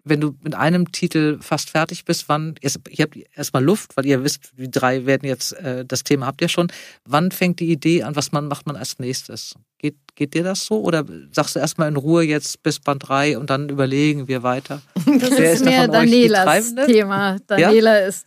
[0.04, 4.06] Wenn du mit einem Titel fast fertig bist, wann, erst, ihr habt erstmal Luft, weil
[4.06, 6.68] ihr wisst, die drei werden jetzt, äh, das Thema habt ihr schon.
[7.04, 9.54] Wann fängt die Idee an, was man macht man als nächstes?
[9.78, 10.80] Geht, geht dir das so?
[10.82, 14.82] Oder sagst du erstmal in Ruhe jetzt bis Band 3 und dann überlegen wir weiter?
[15.20, 16.74] Das Wer ist ist mehr Danielas?
[16.86, 17.38] Thema.
[17.46, 18.26] Daniela ist,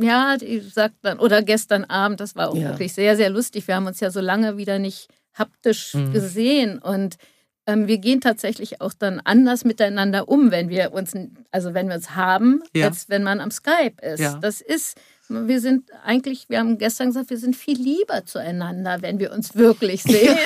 [0.00, 2.68] ja, die sagt dann, oder gestern Abend, das war auch Ja.
[2.70, 3.66] wirklich sehr, sehr lustig.
[3.66, 6.12] Wir haben uns ja so lange wieder nicht haptisch Mhm.
[6.12, 7.16] gesehen und
[7.76, 11.12] wir gehen tatsächlich auch dann anders miteinander um, wenn wir uns,
[11.50, 12.86] also wenn wir uns haben, Ja.
[12.86, 14.20] als wenn man am Skype ist.
[14.20, 14.38] Ja.
[14.40, 14.96] Das ist,
[15.28, 19.54] wir sind eigentlich, wir haben gestern gesagt, wir sind viel lieber zueinander, wenn wir uns
[19.54, 20.38] wirklich sehen.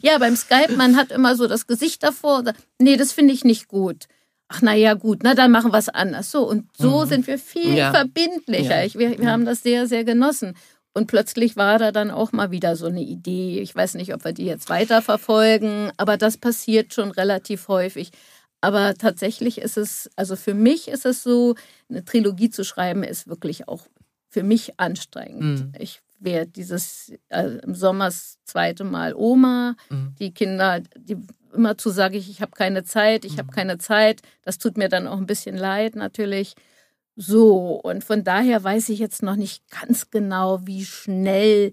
[0.00, 2.44] ja, beim Skype, man hat immer so das Gesicht davor.
[2.78, 4.04] Nee, das finde ich nicht gut.
[4.48, 6.30] Ach, na ja, gut, na dann machen wir es anders.
[6.30, 7.90] So, und so sind wir viel Ja.
[7.92, 8.78] verbindlicher.
[8.78, 8.84] Ja.
[8.84, 10.54] Ich, wir, wir haben das sehr, sehr genossen.
[10.96, 13.60] Und plötzlich war da dann auch mal wieder so eine Idee.
[13.60, 18.12] Ich weiß nicht, ob wir die jetzt weiterverfolgen, aber das passiert schon relativ häufig.
[18.62, 21.54] Aber tatsächlich ist es, also für mich ist es so,
[21.90, 23.82] eine Trilogie zu schreiben, ist wirklich auch
[24.30, 25.66] für mich anstrengend.
[25.66, 25.72] Mhm.
[25.78, 29.76] Ich werde dieses äh, im Sommer das zweite Mal Oma.
[29.90, 30.14] Mhm.
[30.18, 31.18] Die Kinder, die
[31.52, 34.22] immerzu sage ich, ich habe keine Zeit, ich habe keine Zeit.
[34.44, 36.54] Das tut mir dann auch ein bisschen leid natürlich.
[37.16, 41.72] So, und von daher weiß ich jetzt noch nicht ganz genau, wie schnell,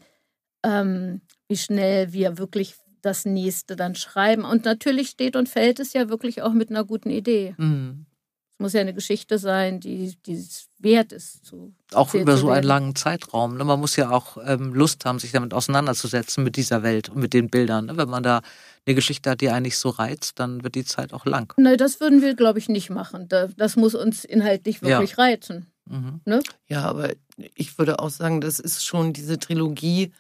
[0.64, 4.46] ähm, wie schnell wir wirklich das nächste dann schreiben.
[4.46, 7.54] Und natürlich steht und fällt es ja wirklich auch mit einer guten Idee.
[7.58, 8.06] Mhm.
[8.54, 11.44] Es muss ja eine Geschichte sein, die, die es wert ist.
[11.46, 13.58] Zu Auch über so einen langen Zeitraum.
[13.58, 13.66] ne?
[13.66, 17.34] Man muss ja auch ähm, Lust haben, sich damit auseinanderzusetzen mit dieser Welt und mit
[17.34, 17.88] den Bildern.
[17.88, 17.98] ne?
[17.98, 18.42] Wenn man da
[18.86, 21.54] eine Geschichte hat, die eigentlich so reizt, dann wird die Zeit auch lang.
[21.58, 23.28] Nein, das würden wir, glaube ich, nicht machen.
[23.30, 25.00] Da- Das muss uns inhaltlich Ja.
[25.00, 25.68] wirklich reizen.
[25.86, 26.22] Mhm.
[26.68, 27.12] Ja, aber
[27.56, 30.12] ich würde auch sagen, das ist schon diese Trilogie,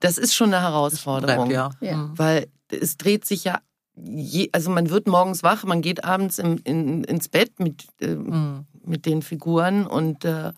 [0.00, 1.50] das ist schon eine Herausforderung.
[1.50, 1.70] Ja.
[1.80, 1.96] Ja.
[1.96, 2.18] Mhm.
[2.18, 3.60] Weil es dreht sich ja,
[3.96, 8.14] je, also man wird morgens wach, man geht abends im, in, ins Bett mit, äh,
[8.14, 8.66] Mhm.
[8.84, 10.52] mit den Figuren und äh,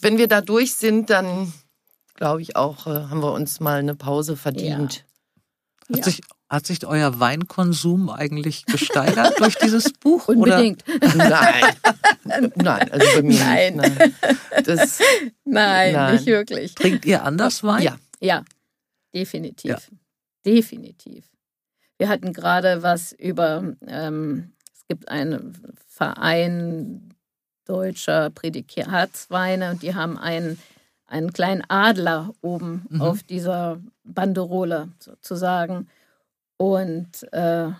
[0.00, 1.52] wenn wir da durch sind, dann
[2.18, 5.04] glaube ich auch, äh, haben wir uns mal eine Pause verdient.
[5.88, 6.02] Hat, Ja.
[6.04, 10.28] sich, hat sich euer Weinkonsum eigentlich gesteigert durch dieses Buch?
[10.28, 10.84] Unbedingt.
[11.16, 11.72] Nein,
[12.56, 13.76] nein, also bei mir Nein.
[13.76, 13.98] nicht.
[13.98, 14.14] Nein.
[14.64, 14.98] Das,
[15.44, 16.14] Nein, Nein.
[16.16, 16.72] nicht wirklich.
[16.72, 17.82] Oder trinkt ihr anders Wein?
[17.82, 18.44] ja, Ja,
[19.14, 19.70] definitiv.
[19.70, 19.78] Ja.
[20.44, 21.24] Definitiv.
[21.98, 27.14] Wir hatten gerade was über, ähm, es gibt einen Verein
[27.64, 30.58] deutscher Prädikatsweine und die haben einen,
[31.08, 33.00] einen kleinen Adler oben Mhm.
[33.02, 35.88] auf dieser Banderole sozusagen.
[36.56, 37.70] Und äh,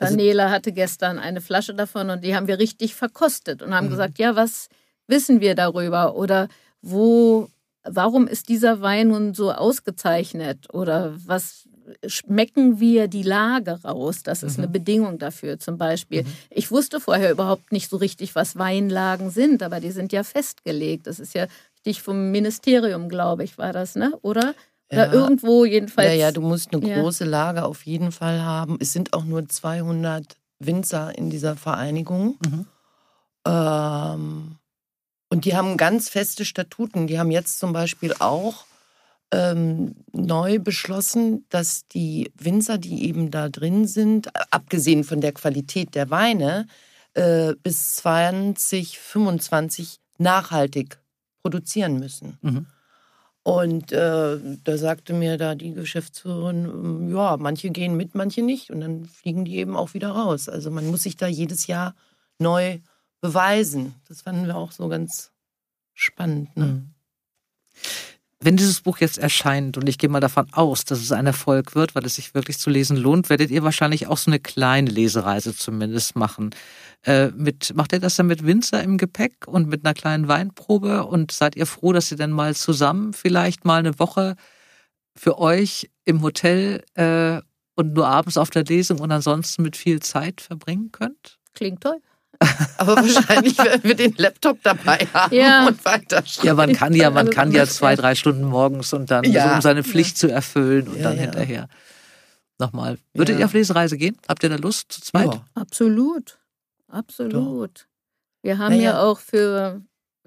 [0.00, 3.86] Also- Daniela hatte gestern eine Flasche davon und die haben wir richtig verkostet und haben
[3.86, 3.90] Mhm.
[3.90, 4.68] gesagt, ja, was
[5.06, 6.14] wissen wir darüber?
[6.16, 6.48] Oder
[6.80, 7.48] wo,
[7.84, 10.72] warum ist dieser Wein nun so ausgezeichnet?
[10.72, 11.68] Oder was
[12.06, 14.22] schmecken wir die Lage raus?
[14.22, 14.64] Das ist Mhm.
[14.64, 16.24] eine Bedingung dafür zum Beispiel.
[16.48, 21.06] Ich wusste vorher überhaupt nicht so richtig, was Weinlagen sind, aber die sind ja festgelegt.
[21.06, 21.46] Das ist ja
[21.86, 24.18] dich vom Ministerium, glaube ich, war das, ne?
[24.22, 24.54] Oder?
[24.90, 25.12] Oder ja.
[25.12, 26.10] irgendwo jedenfalls.
[26.10, 27.00] Ja, ja, du musst eine ja.
[27.00, 28.76] große Lage auf jeden Fall haben.
[28.78, 32.36] Es sind auch nur 200 Winzer in dieser Vereinigung.
[32.44, 32.66] Mhm.
[33.46, 34.56] Ähm,
[35.30, 37.06] und die haben ganz feste Statuten.
[37.06, 38.66] Die haben jetzt zum Beispiel auch
[39.32, 45.94] ähm, neu beschlossen, dass die Winzer, die eben da drin sind, abgesehen von der Qualität
[45.94, 46.66] der Weine,
[47.14, 51.01] äh, bis 2025 nachhaltig
[51.42, 52.38] produzieren müssen.
[52.42, 52.66] Mhm.
[53.44, 58.70] Und äh, da sagte mir da die Geschäftsführerin, ähm, ja, manche gehen mit, manche nicht.
[58.70, 60.48] Und dann fliegen die eben auch wieder raus.
[60.48, 61.94] Also man muss sich da jedes Jahr
[62.38, 62.78] neu
[63.20, 63.96] beweisen.
[64.06, 65.32] Das fanden wir auch so ganz
[65.92, 66.56] spannend.
[66.56, 66.64] Ne?
[66.66, 66.94] Mhm.
[68.44, 71.76] Wenn dieses Buch jetzt erscheint, und ich gehe mal davon aus, dass es ein Erfolg
[71.76, 74.90] wird, weil es sich wirklich zu lesen lohnt, werdet ihr wahrscheinlich auch so eine kleine
[74.90, 76.50] Lesereise zumindest machen.
[77.04, 81.04] Äh, mit, macht ihr das dann mit Winzer im Gepäck und mit einer kleinen Weinprobe?
[81.06, 84.34] Und seid ihr froh, dass ihr dann mal zusammen vielleicht mal eine Woche
[85.14, 87.40] für euch im Hotel äh,
[87.76, 91.38] und nur abends auf der Lesung und ansonsten mit viel Zeit verbringen könnt?
[91.54, 92.00] Klingt toll.
[92.78, 95.66] Aber wahrscheinlich werden wir den Laptop dabei haben ja.
[95.66, 99.24] und weiter Ja, man kann ja, man kann ja zwei, drei Stunden morgens und dann,
[99.24, 99.48] ja.
[99.48, 100.28] so, um seine Pflicht ja.
[100.28, 101.68] zu erfüllen und dann hinterher
[102.58, 102.98] nochmal.
[103.14, 104.16] Würdet ihr auf Lesereise gehen?
[104.28, 105.40] Habt ihr da Lust zu zweit?
[105.54, 106.38] Absolut.
[106.88, 107.32] Absolut.
[107.32, 107.86] Doch.
[108.42, 109.82] Wir haben ja auch für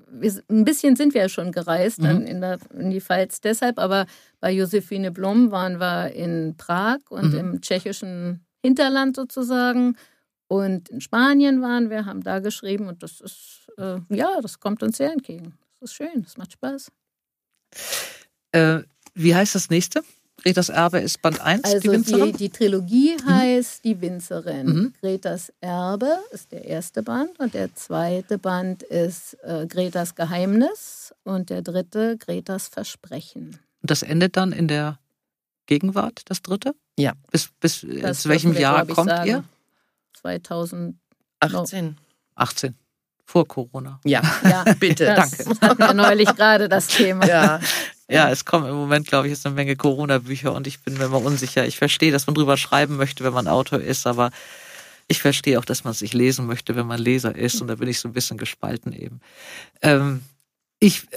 [0.08, 2.26] wir, ein bisschen sind wir ja schon gereist mhm.
[2.26, 4.06] in, der, in, die Pfalz deshalb, aber
[4.40, 7.40] bei Josephine Blom waren wir in Prag und mhm.
[7.40, 9.96] im tschechischen Hinterland sozusagen
[10.48, 14.84] und in Spanien waren wir, haben da geschrieben und das ist, äh, ja, das kommt
[14.84, 15.58] uns sehr entgegen.
[15.80, 16.92] Das ist schön, das macht Spaß.
[18.52, 18.80] Äh,
[19.14, 20.02] wie heißt das nächste?
[20.38, 22.32] Gretas Erbe ist Band 1, also die Winzerin?
[22.34, 23.26] Die, die Trilogie mhm.
[23.26, 24.68] heißt Die Winzerin.
[24.68, 24.94] Mhm.
[25.02, 31.50] Gretas Erbe ist der erste Band und der zweite Band ist äh, Gretas Geheimnis und
[31.50, 33.58] der dritte Gretas Versprechen.
[33.82, 35.00] Und das endet dann in der
[35.66, 36.76] Gegenwart, das dritte?
[37.00, 37.14] Ja.
[37.32, 39.28] Bis, bis zu welchem wir, Jahr kommt sagen.
[39.28, 39.44] ihr?
[40.16, 41.98] 2018.
[42.36, 42.76] 18.
[43.24, 44.00] Vor Corona.
[44.04, 45.06] Ja, ja bitte.
[45.06, 45.62] Das Danke.
[45.62, 47.26] hatten wir neulich gerade das Thema.
[47.26, 47.60] Ja.
[48.08, 51.06] Ja, es kommen im Moment, glaube ich, jetzt eine Menge Corona-Bücher und ich bin mir
[51.06, 51.66] immer unsicher.
[51.66, 54.30] Ich verstehe, dass man drüber schreiben möchte, wenn man Autor ist, aber
[55.08, 57.88] ich verstehe auch, dass man sich lesen möchte, wenn man Leser ist und da bin
[57.88, 59.22] ich so ein bisschen gespalten eben.
[59.82, 60.22] Ähm,
[60.80, 61.08] ich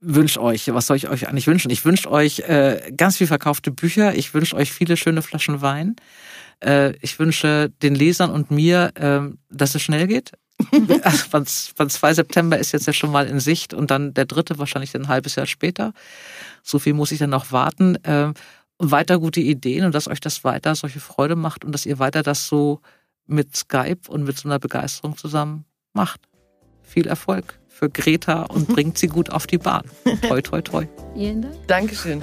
[0.00, 1.70] wünsche euch, was soll ich euch eigentlich wünschen?
[1.70, 5.96] Ich wünsche euch äh, ganz viel verkaufte Bücher, ich wünsche euch viele schöne Flaschen Wein.
[6.60, 10.32] Äh, ich wünsche den Lesern und mir, äh, dass es schnell geht.
[11.02, 11.44] also,
[11.86, 15.08] 2 September ist jetzt ja schon mal in Sicht und dann der dritte wahrscheinlich ein
[15.08, 15.92] halbes Jahr später.
[16.62, 17.96] So viel muss ich dann noch warten.
[18.04, 18.32] Äh,
[18.78, 22.22] weiter gute Ideen und dass euch das weiter solche Freude macht und dass ihr weiter
[22.22, 22.80] das so
[23.26, 26.20] mit Skype und mit so einer Begeisterung zusammen macht.
[26.82, 29.84] Viel Erfolg für Greta und bringt sie gut auf die Bahn.
[30.26, 30.86] Toi, toi, toi.
[31.14, 31.54] Vielen Dank.
[31.66, 32.22] Dankeschön.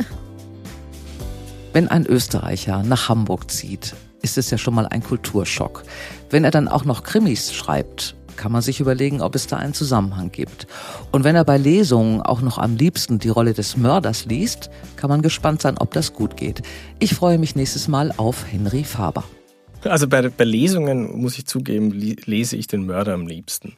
[1.74, 3.96] Wenn ein Österreicher nach Hamburg zieht,
[4.26, 5.84] ist es ja schon mal ein Kulturschock.
[6.32, 9.76] Wenn er dann auch noch Krimis schreibt, kann man sich überlegen, ob es da einen
[9.76, 10.66] Zusammenhang gibt.
[11.12, 15.12] Und wenn er bei Lesungen auch noch am liebsten die Rolle des Mörders liest, kann
[15.12, 16.64] man gespannt sein, ob das gut geht.
[17.00, 19.24] Ich freue mich nächstes Mal auf Henry Faber.
[19.86, 23.74] Also bei, bei Lesungen, muss ich zugeben, lese ich den Mörder am liebsten.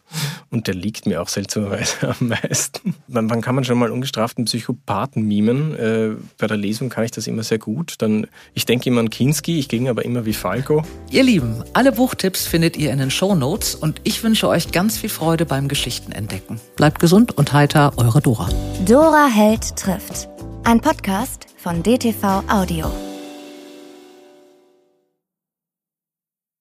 [0.50, 2.96] Und der liegt mir auch seltsamerweise am meisten.
[3.08, 5.76] Wann, wann kann man schon mal ungestraften Psychopathen mimen?
[5.76, 7.96] Äh, bei der Lesung kann ich das immer sehr gut.
[8.00, 10.84] Dann, ich denke immer an Kinski, ich ging aber immer wie Falco.
[11.12, 14.98] Ihr Lieben, alle Buchtipps findet ihr in den Show Notes und ich wünsche euch ganz
[14.98, 16.60] viel Freude beim Geschichtenentdecken.
[16.76, 18.50] Bleibt gesund und heiter, eure Dora.
[18.86, 20.30] Dora Held trifft.
[20.64, 22.92] Ein Podcast von DTV Audio.